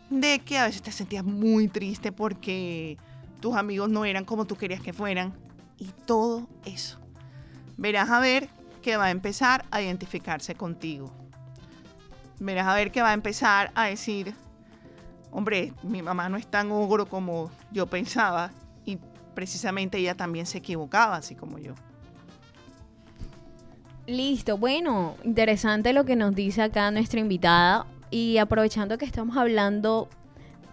de 0.10 0.40
que 0.40 0.58
a 0.58 0.66
veces 0.66 0.82
te 0.82 0.94
sentías 0.94 1.26
muy 1.26 1.68
triste 1.68 2.14
porque 2.14 2.98
tus 3.42 3.58
amigos 3.58 3.90
no 3.90 4.06
eran 4.06 4.24
como 4.24 4.46
tú 4.46 4.56
querías 4.56 4.80
que 4.80 4.94
fueran. 4.94 5.34
Y 5.78 5.88
todo 6.06 6.48
eso. 6.64 7.00
Verás 7.76 8.10
a 8.10 8.22
ver 8.22 8.48
que 8.82 8.96
va 8.96 9.06
a 9.06 9.12
empezar 9.12 9.66
a 9.72 9.82
identificarse 9.82 10.56
contigo. 10.56 11.12
Verás 12.40 12.68
a 12.68 12.76
ver 12.76 12.94
que 12.94 13.02
va 13.02 13.10
a 13.10 13.14
empezar 13.14 13.74
a 13.76 13.88
decir, 13.88 14.34
hombre, 15.32 15.74
mi 15.84 16.02
mamá 16.02 16.30
no 16.30 16.38
es 16.38 16.48
tan 16.48 16.72
ogro 16.72 17.08
como 17.08 17.52
yo 17.74 17.88
pensaba. 17.88 18.52
Precisamente 19.34 19.98
ella 19.98 20.16
también 20.16 20.46
se 20.46 20.60
equivocaba, 20.60 21.16
así 21.18 21.36
como 21.36 21.58
yo. 21.58 21.74
Listo, 24.06 24.58
bueno, 24.58 25.16
interesante 25.24 25.94
lo 25.94 26.04
que 26.04 26.16
nos 26.18 26.36
dice 26.36 26.62
acá 26.62 26.92
nuestra 26.92 27.20
invitada 27.22 27.86
y 28.12 28.38
aprovechando 28.38 28.98
que 28.98 29.06
estamos 29.06 29.38
hablando 29.38 30.10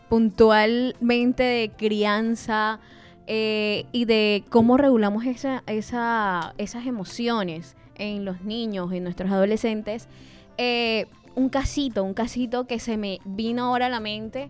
puntualmente 0.08 1.42
de 1.44 1.70
crianza 1.70 2.80
eh, 3.28 3.86
y 3.92 4.04
de 4.06 4.42
cómo 4.50 4.76
regulamos 4.76 5.24
esa, 5.26 5.62
esa- 5.68 6.54
esas 6.58 6.86
emociones 6.86 7.76
en 7.94 8.24
los 8.24 8.40
niños, 8.42 8.92
en 8.92 9.04
nuestros 9.04 9.30
adolescentes, 9.30 10.08
eh, 10.58 11.06
un 11.36 11.48
casito, 11.48 12.02
un 12.02 12.14
casito 12.14 12.66
que 12.66 12.80
se 12.80 12.96
me 12.96 13.20
vino 13.24 13.66
ahora 13.66 13.86
a 13.86 13.90
la 13.90 14.00
mente 14.00 14.48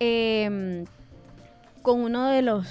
em, 0.00 0.86
con 1.82 2.00
uno 2.00 2.26
de 2.28 2.40
los 2.40 2.66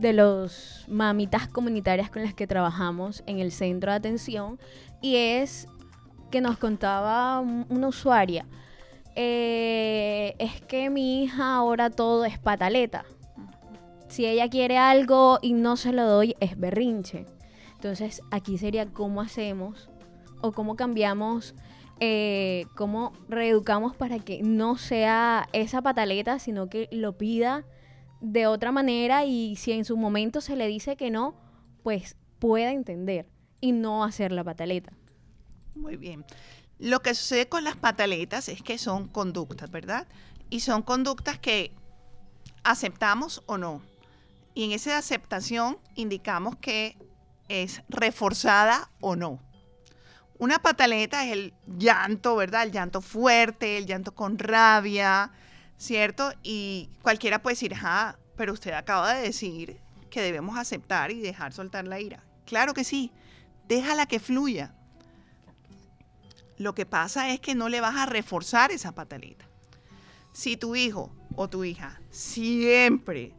de 0.00 0.12
los 0.14 0.84
mamitas 0.88 1.46
comunitarias 1.48 2.10
con 2.10 2.22
las 2.22 2.34
que 2.34 2.46
trabajamos 2.46 3.22
en 3.26 3.38
el 3.38 3.52
centro 3.52 3.90
de 3.92 3.96
atención 3.98 4.58
y 5.02 5.16
es 5.16 5.68
que 6.30 6.40
nos 6.40 6.56
contaba 6.58 7.40
un- 7.40 7.66
una 7.68 7.88
usuaria. 7.88 8.46
eh, 9.16 10.34
es 10.38 10.60
que 10.62 10.88
mi 10.88 11.24
hija 11.24 11.56
ahora 11.56 11.90
todo 11.90 12.24
es 12.24 12.38
pataleta. 12.38 13.04
Si 14.08 14.24
ella 14.24 14.48
quiere 14.48 14.78
algo 14.78 15.38
y 15.42 15.52
no 15.52 15.76
se 15.76 15.92
lo 15.92 16.04
doy, 16.06 16.36
es 16.40 16.58
berrinche. 16.58 17.26
Entonces 17.74 18.22
aquí 18.30 18.56
sería 18.56 18.86
cómo 18.86 19.20
hacemos 19.20 19.90
o 20.40 20.52
cómo 20.52 20.76
cambiamos, 20.76 21.54
eh, 21.98 22.66
cómo 22.76 23.12
reeducamos 23.28 23.94
para 23.96 24.20
que 24.20 24.42
no 24.42 24.76
sea 24.76 25.48
esa 25.52 25.82
pataleta, 25.82 26.38
sino 26.38 26.68
que 26.68 26.88
lo 26.92 27.18
pida 27.18 27.64
de 28.20 28.46
otra 28.46 28.72
manera 28.72 29.24
y 29.24 29.56
si 29.56 29.72
en 29.72 29.84
su 29.84 29.96
momento 29.96 30.40
se 30.40 30.56
le 30.56 30.66
dice 30.66 30.96
que 30.96 31.10
no, 31.10 31.34
pues 31.82 32.16
pueda 32.38 32.70
entender 32.72 33.28
y 33.60 33.72
no 33.72 34.04
hacer 34.04 34.32
la 34.32 34.44
pataleta. 34.44 34.92
Muy 35.74 35.96
bien. 35.96 36.24
Lo 36.78 37.00
que 37.00 37.14
sucede 37.14 37.48
con 37.48 37.64
las 37.64 37.76
pataletas 37.76 38.48
es 38.48 38.62
que 38.62 38.78
son 38.78 39.08
conductas, 39.08 39.70
¿verdad? 39.70 40.06
Y 40.48 40.60
son 40.60 40.82
conductas 40.82 41.38
que 41.38 41.72
aceptamos 42.64 43.42
o 43.46 43.58
no. 43.58 43.82
Y 44.54 44.64
en 44.64 44.72
esa 44.72 44.96
aceptación 44.98 45.78
indicamos 45.94 46.56
que 46.56 46.96
es 47.48 47.82
reforzada 47.88 48.90
o 49.00 49.16
no. 49.16 49.40
Una 50.38 50.60
pataleta 50.60 51.24
es 51.26 51.32
el 51.32 51.54
llanto, 51.66 52.36
¿verdad? 52.36 52.62
El 52.62 52.72
llanto 52.72 53.02
fuerte, 53.02 53.76
el 53.76 53.86
llanto 53.86 54.14
con 54.14 54.38
rabia, 54.38 55.32
¿cierto? 55.80 56.30
Y 56.42 56.90
cualquiera 57.00 57.40
puede 57.40 57.54
decir, 57.54 57.74
ah, 57.82 58.16
pero 58.36 58.52
usted 58.52 58.72
acaba 58.72 59.14
de 59.14 59.22
decir 59.22 59.80
que 60.10 60.20
debemos 60.20 60.58
aceptar 60.58 61.10
y 61.10 61.20
dejar 61.20 61.54
soltar 61.54 61.88
la 61.88 61.98
ira. 61.98 62.22
Claro 62.44 62.74
que 62.74 62.84
sí, 62.84 63.10
déjala 63.66 64.04
que 64.06 64.20
fluya. 64.20 64.74
Lo 66.58 66.74
que 66.74 66.84
pasa 66.84 67.30
es 67.30 67.40
que 67.40 67.54
no 67.54 67.70
le 67.70 67.80
vas 67.80 67.96
a 67.96 68.04
reforzar 68.04 68.70
esa 68.70 68.92
pataleta. 68.92 69.46
Si 70.32 70.58
tu 70.58 70.76
hijo 70.76 71.10
o 71.34 71.48
tu 71.48 71.64
hija 71.64 71.98
siempre 72.10 73.32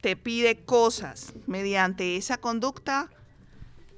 te 0.00 0.14
pide 0.16 0.64
cosas 0.64 1.32
mediante 1.48 2.16
esa 2.16 2.36
conducta, 2.36 3.10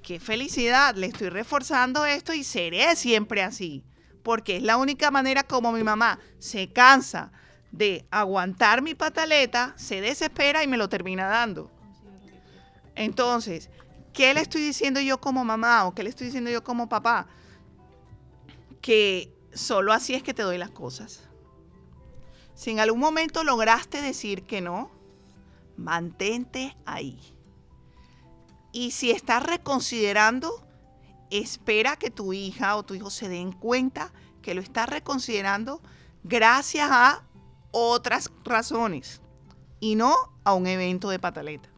qué 0.03 0.21
felicidad, 0.21 0.95
le 0.95 1.09
estoy 1.09 1.29
reforzando 1.29 2.07
esto 2.07 2.33
y 2.33 2.45
seré 2.45 2.97
siempre 2.97 3.43
así, 3.43 3.85
porque 4.27 4.57
es 4.57 4.63
la 4.65 4.77
única 4.77 5.13
manera 5.13 5.45
como 5.45 5.71
mi 5.71 5.85
mamá 5.85 6.19
se 6.41 6.73
cansa 6.73 7.31
de 7.71 8.05
aguantar 8.11 8.83
mi 8.83 8.97
pataleta, 8.97 9.73
se 9.77 10.01
desespera 10.01 10.65
y 10.65 10.67
me 10.67 10.77
lo 10.77 10.89
termina 10.89 11.29
dando. 11.29 11.71
Entonces, 12.97 13.71
¿qué 14.13 14.35
le 14.35 14.41
estoy 14.41 14.63
diciendo 14.63 15.01
yo 15.01 15.21
como 15.21 15.45
mamá 15.45 15.87
o 15.87 15.95
qué 15.95 16.03
le 16.03 16.11
estoy 16.11 16.27
diciendo 16.27 16.51
yo 16.51 16.65
como 16.65 16.89
papá? 16.89 17.29
Que 18.81 19.33
solo 19.55 19.93
así 19.93 20.15
es 20.15 20.25
que 20.25 20.35
te 20.35 20.43
doy 20.43 20.59
las 20.59 20.71
cosas. 20.71 21.23
Si 22.57 22.73
en 22.73 22.81
algún 22.81 22.99
momento 22.99 23.45
lograste 23.45 24.03
decir 24.03 24.43
que 24.43 24.61
no, 24.61 24.91
mantente 25.77 26.77
ahí. 26.85 27.21
Y 28.73 28.91
si 28.91 29.13
estás 29.13 29.45
reconsiderando, 29.45 30.66
espera 31.31 31.97
que 31.97 32.11
tu 32.11 32.33
hija 32.33 32.77
o 32.77 32.85
tu 32.85 32.95
hijo 32.95 33.11
se 33.11 33.29
den 33.29 33.53
cuenta 33.53 34.13
que 34.43 34.55
lo 34.55 34.61
estás 34.61 34.89
reconsiderando 34.89 35.81
gracias 36.25 36.89
a 36.91 37.25
otras 37.71 38.31
razones 38.45 39.21
y 39.81 39.97
no 39.97 40.15
a 40.45 40.55
un 40.55 40.67
evento 40.67 41.11
de 41.11 41.19
pataleta. 41.19 41.69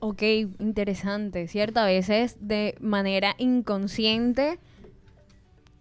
Ok, 0.00 0.22
interesante, 0.58 1.46
¿cierto? 1.46 1.80
A 1.80 1.84
veces 1.84 2.36
de 2.40 2.74
manera 2.80 3.34
inconsciente 3.36 4.58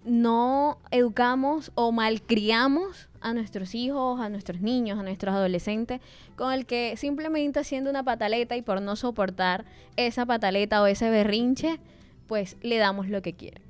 no 0.06 0.80
educamos 0.92 1.72
o 1.76 1.92
malcriamos 1.92 3.10
a 3.22 3.34
nuestros 3.34 3.76
hijos, 3.76 4.20
a 4.20 4.30
nuestros 4.30 4.62
niños, 4.62 4.98
a 4.98 5.04
nuestros 5.04 5.36
adolescentes, 5.36 6.00
con 6.36 6.54
el 6.54 6.66
que 6.66 6.96
simplemente 6.98 7.60
haciendo 7.60 7.90
una 7.90 8.04
pataleta 8.04 8.56
y 8.56 8.62
por 8.62 8.82
no 8.82 8.96
soportar 8.96 9.66
esa 9.98 10.26
pataleta 10.26 10.82
o 10.82 10.88
ese 10.88 11.10
berrinche, 11.10 11.80
pues 12.28 12.58
le 12.62 12.78
damos 12.78 13.10
lo 13.10 13.22
que 13.22 13.34
quiere. 13.34 13.62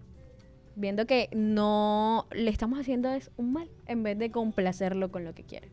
Viendo 0.75 1.05
que 1.05 1.29
no 1.33 2.25
le 2.31 2.49
estamos 2.51 2.79
haciendo 2.79 3.09
es 3.09 3.31
un 3.35 3.51
mal 3.51 3.69
en 3.85 4.03
vez 4.03 4.17
de 4.17 4.31
complacerlo 4.31 5.11
con 5.11 5.25
lo 5.25 5.33
que 5.33 5.43
quiere. 5.43 5.69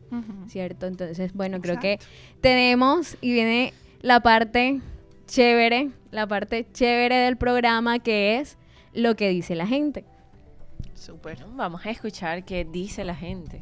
¿Cierto? 0.47 0.85
Entonces, 0.85 1.33
bueno, 1.33 1.61
creo 1.61 1.79
que 1.79 1.99
tenemos 2.41 3.15
y 3.21 3.31
viene 3.31 3.73
la 4.01 4.19
parte 4.19 4.81
chévere, 5.27 5.91
la 6.11 6.27
parte 6.27 6.65
chévere 6.73 7.15
del 7.15 7.37
programa 7.37 7.99
que 7.99 8.39
es 8.39 8.57
lo 8.93 9.15
que 9.15 9.29
dice 9.29 9.55
la 9.55 9.67
gente. 9.67 10.03
Súper. 10.97 11.45
Vamos 11.47 11.85
a 11.85 11.91
escuchar 11.91 12.43
qué 12.43 12.65
dice 12.65 13.03
la 13.03 13.15
gente. 13.15 13.61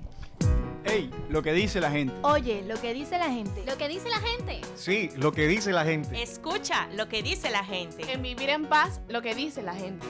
Ey, 0.86 1.10
lo 1.30 1.42
que 1.42 1.52
dice 1.54 1.82
la 1.82 1.92
gente. 1.92 2.14
Oye, 2.22 2.64
lo 2.66 2.80
que 2.80 2.94
dice 2.94 3.18
la 3.18 3.30
gente. 3.30 3.64
Lo 3.66 3.78
que 3.78 3.88
dice 3.88 4.10
la 4.10 4.20
gente. 4.20 4.62
Sí, 4.76 5.10
lo 5.18 5.32
que 5.32 5.48
dice 5.48 5.72
la 5.72 5.84
gente. 5.84 6.22
Escucha 6.22 6.88
lo 6.94 7.10
que 7.10 7.24
dice 7.24 7.50
la 7.50 7.64
gente. 7.64 8.12
En 8.12 8.22
vivir 8.22 8.50
en 8.50 8.68
paz, 8.68 9.02
lo 9.10 9.22
que 9.22 9.36
dice 9.36 9.62
la 9.64 9.74
gente. 9.74 10.06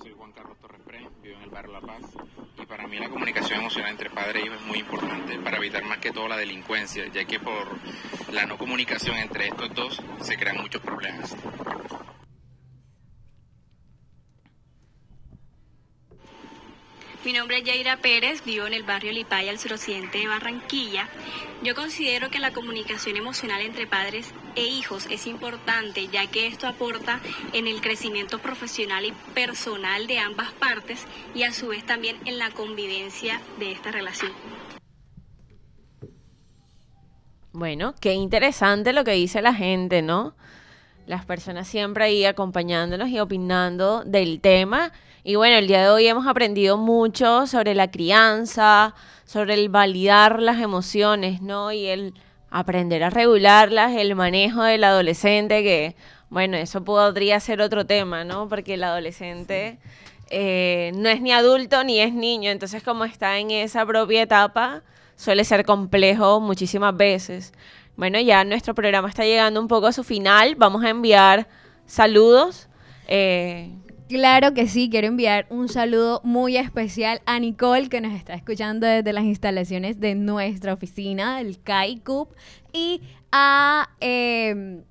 Soy 0.00 0.12
Juan 0.12 0.32
Carlos 0.32 0.56
Torres 0.58 0.80
Pre, 0.86 1.08
vivo 1.22 1.36
en 1.36 1.42
el 1.42 1.50
barrio 1.50 1.72
La 1.72 1.80
Paz 1.80 2.02
y 2.64 2.66
para 2.66 2.86
mí 2.86 2.98
la 2.98 3.08
comunicación 3.08 3.60
emocional 3.60 3.90
entre 3.90 4.08
padre 4.10 4.40
e 4.40 4.46
hijo 4.46 4.54
es 4.54 4.62
muy 4.62 4.78
importante 4.78 5.38
para 5.38 5.56
evitar 5.56 5.84
más 5.84 5.98
que 5.98 6.12
todo 6.12 6.28
la 6.28 6.36
delincuencia, 6.36 7.04
ya 7.12 7.24
que 7.24 7.40
por 7.40 7.66
la 8.32 8.46
no 8.46 8.56
comunicación 8.56 9.16
entre 9.16 9.48
estos 9.48 9.74
dos 9.74 10.02
se 10.22 10.36
crean 10.36 10.58
muchos 10.58 10.80
problemas. 10.80 11.36
Mi 17.24 17.32
nombre 17.32 17.56
es 17.58 17.64
Yaira 17.64 17.96
Pérez, 17.96 18.44
vivo 18.44 18.66
en 18.66 18.74
el 18.74 18.82
barrio 18.82 19.10
Lipaya, 19.10 19.50
al 19.50 19.58
suroccidente 19.58 20.18
de 20.18 20.28
Barranquilla. 20.28 21.08
Yo 21.62 21.74
considero 21.74 22.28
que 22.28 22.38
la 22.38 22.52
comunicación 22.52 23.16
emocional 23.16 23.62
entre 23.62 23.86
padres 23.86 24.34
e 24.56 24.64
hijos 24.64 25.06
es 25.10 25.26
importante, 25.26 26.08
ya 26.08 26.26
que 26.26 26.46
esto 26.46 26.66
aporta 26.66 27.20
en 27.54 27.66
el 27.66 27.80
crecimiento 27.80 28.40
profesional 28.40 29.06
y 29.06 29.12
personal 29.32 30.06
de 30.06 30.18
ambas 30.18 30.52
partes 30.52 31.06
y 31.34 31.44
a 31.44 31.52
su 31.54 31.68
vez 31.68 31.86
también 31.86 32.18
en 32.26 32.38
la 32.38 32.50
convivencia 32.50 33.40
de 33.58 33.72
esta 33.72 33.90
relación. 33.90 34.32
Bueno, 37.52 37.94
qué 38.02 38.12
interesante 38.12 38.92
lo 38.92 39.02
que 39.02 39.12
dice 39.12 39.40
la 39.40 39.54
gente, 39.54 40.02
¿no? 40.02 40.36
Las 41.06 41.24
personas 41.24 41.68
siempre 41.68 42.04
ahí 42.04 42.26
acompañándonos 42.26 43.08
y 43.08 43.18
opinando 43.18 44.04
del 44.04 44.42
tema. 44.42 44.92
Y 45.26 45.36
bueno, 45.36 45.56
el 45.56 45.66
día 45.66 45.80
de 45.80 45.88
hoy 45.88 46.06
hemos 46.06 46.26
aprendido 46.26 46.76
mucho 46.76 47.46
sobre 47.46 47.74
la 47.74 47.90
crianza, 47.90 48.94
sobre 49.24 49.54
el 49.54 49.70
validar 49.70 50.42
las 50.42 50.60
emociones, 50.60 51.40
¿no? 51.40 51.72
Y 51.72 51.86
el 51.86 52.12
aprender 52.50 53.02
a 53.02 53.08
regularlas, 53.08 53.96
el 53.96 54.14
manejo 54.16 54.62
del 54.62 54.84
adolescente, 54.84 55.62
que 55.62 55.96
bueno, 56.28 56.58
eso 56.58 56.84
podría 56.84 57.40
ser 57.40 57.62
otro 57.62 57.86
tema, 57.86 58.24
¿no? 58.24 58.50
Porque 58.50 58.74
el 58.74 58.84
adolescente 58.84 59.78
eh, 60.28 60.92
no 60.94 61.08
es 61.08 61.22
ni 61.22 61.32
adulto 61.32 61.84
ni 61.84 62.00
es 62.00 62.12
niño, 62.12 62.50
entonces 62.50 62.82
como 62.82 63.06
está 63.06 63.38
en 63.38 63.50
esa 63.50 63.86
propia 63.86 64.20
etapa, 64.20 64.82
suele 65.16 65.44
ser 65.44 65.64
complejo 65.64 66.38
muchísimas 66.40 66.94
veces. 66.94 67.54
Bueno, 67.96 68.20
ya 68.20 68.44
nuestro 68.44 68.74
programa 68.74 69.08
está 69.08 69.24
llegando 69.24 69.58
un 69.58 69.68
poco 69.68 69.86
a 69.86 69.92
su 69.92 70.04
final. 70.04 70.54
Vamos 70.56 70.84
a 70.84 70.90
enviar 70.90 71.48
saludos. 71.86 72.68
Eh, 73.08 73.70
Claro 74.08 74.52
que 74.52 74.68
sí, 74.68 74.90
quiero 74.90 75.06
enviar 75.06 75.46
un 75.48 75.70
saludo 75.70 76.20
muy 76.24 76.58
especial 76.58 77.22
a 77.24 77.38
Nicole 77.38 77.88
que 77.88 78.02
nos 78.02 78.12
está 78.12 78.34
escuchando 78.34 78.86
desde 78.86 79.14
las 79.14 79.24
instalaciones 79.24 79.98
de 79.98 80.14
nuestra 80.14 80.74
oficina, 80.74 81.40
el 81.40 81.58
CAICUP, 81.62 82.28
y 82.74 83.00
a, 83.32 83.88
eh, 84.00 84.82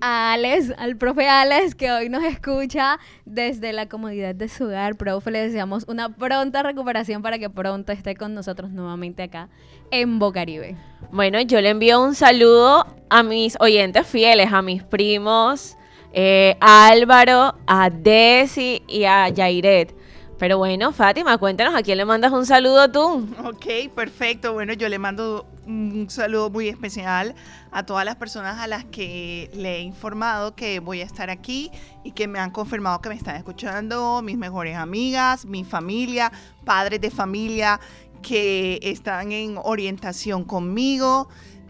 a 0.00 0.32
Alex, 0.32 0.74
al 0.76 0.96
profe 0.96 1.28
Alex 1.28 1.76
que 1.76 1.92
hoy 1.92 2.08
nos 2.08 2.24
escucha 2.24 2.98
desde 3.24 3.72
la 3.72 3.88
comodidad 3.88 4.34
de 4.34 4.48
su 4.48 4.64
hogar. 4.64 4.96
Profe, 4.96 5.30
le 5.30 5.40
deseamos 5.40 5.84
una 5.86 6.08
pronta 6.08 6.64
recuperación 6.64 7.22
para 7.22 7.38
que 7.38 7.48
pronto 7.48 7.92
esté 7.92 8.16
con 8.16 8.34
nosotros 8.34 8.72
nuevamente 8.72 9.22
acá 9.22 9.50
en 9.92 10.18
Bocaribe. 10.18 10.76
Bueno, 11.12 11.40
yo 11.42 11.60
le 11.60 11.70
envío 11.70 12.02
un 12.02 12.16
saludo 12.16 12.86
a 13.08 13.22
mis 13.22 13.56
oyentes 13.60 14.04
fieles, 14.04 14.52
a 14.52 14.62
mis 14.62 14.82
primos, 14.82 15.77
eh, 16.12 16.56
a 16.60 16.88
Álvaro, 16.88 17.54
a 17.66 17.90
Desi 17.90 18.82
y 18.86 19.04
a 19.04 19.28
Yairet. 19.28 19.94
Pero 20.38 20.56
bueno, 20.56 20.92
Fátima, 20.92 21.36
cuéntanos, 21.36 21.74
¿a 21.74 21.82
quién 21.82 21.98
le 21.98 22.04
mandas 22.04 22.30
un 22.30 22.46
saludo 22.46 22.88
tú? 22.92 23.28
Ok, 23.44 23.92
perfecto. 23.92 24.52
Bueno, 24.52 24.72
yo 24.72 24.88
le 24.88 24.98
mando 24.98 25.46
un 25.66 26.06
saludo 26.08 26.48
muy 26.48 26.68
especial 26.68 27.34
a 27.72 27.84
todas 27.84 28.04
las 28.04 28.14
personas 28.16 28.58
a 28.60 28.68
las 28.68 28.84
que 28.84 29.50
le 29.52 29.78
he 29.78 29.80
informado 29.80 30.54
que 30.54 30.78
voy 30.78 31.00
a 31.00 31.04
estar 31.04 31.28
aquí 31.28 31.72
y 32.04 32.12
que 32.12 32.28
me 32.28 32.38
han 32.38 32.52
confirmado 32.52 33.00
que 33.00 33.08
me 33.08 33.16
están 33.16 33.34
escuchando, 33.34 34.22
mis 34.22 34.38
mejores 34.38 34.76
amigas, 34.76 35.44
mi 35.44 35.64
familia, 35.64 36.30
padres 36.64 37.00
de 37.00 37.10
familia 37.10 37.80
que 38.22 38.78
están 38.82 39.32
en 39.32 39.58
orientación 39.62 40.44
conmigo 40.44 41.28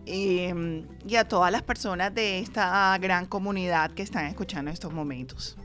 eh, 0.08 0.84
y 1.06 1.16
a 1.16 1.28
todas 1.28 1.52
las 1.52 1.62
personas 1.62 2.14
de 2.14 2.38
esta 2.38 2.96
gran 2.98 3.26
comunidad 3.26 3.90
que 3.90 4.02
están 4.02 4.26
escuchando 4.26 4.70
estos 4.70 4.92
momentos. 4.92 5.56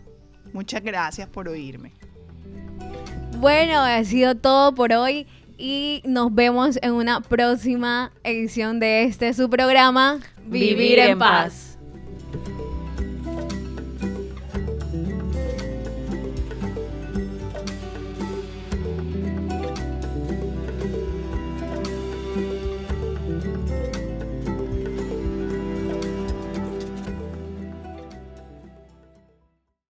Muchas 0.51 0.83
gracias 0.83 1.27
por 1.29 1.47
oírme. 1.47 1.93
Bueno, 3.37 3.79
ha 3.79 4.03
sido 4.03 4.35
todo 4.35 4.75
por 4.75 4.91
hoy 4.93 5.27
y 5.57 6.01
nos 6.05 6.33
vemos 6.33 6.77
en 6.81 6.93
una 6.93 7.21
próxima 7.21 8.11
edición 8.23 8.79
de 8.79 9.03
este 9.03 9.33
su 9.33 9.49
programa 9.49 10.19
Vivir 10.45 10.99
en 10.99 11.17
paz. 11.17 11.72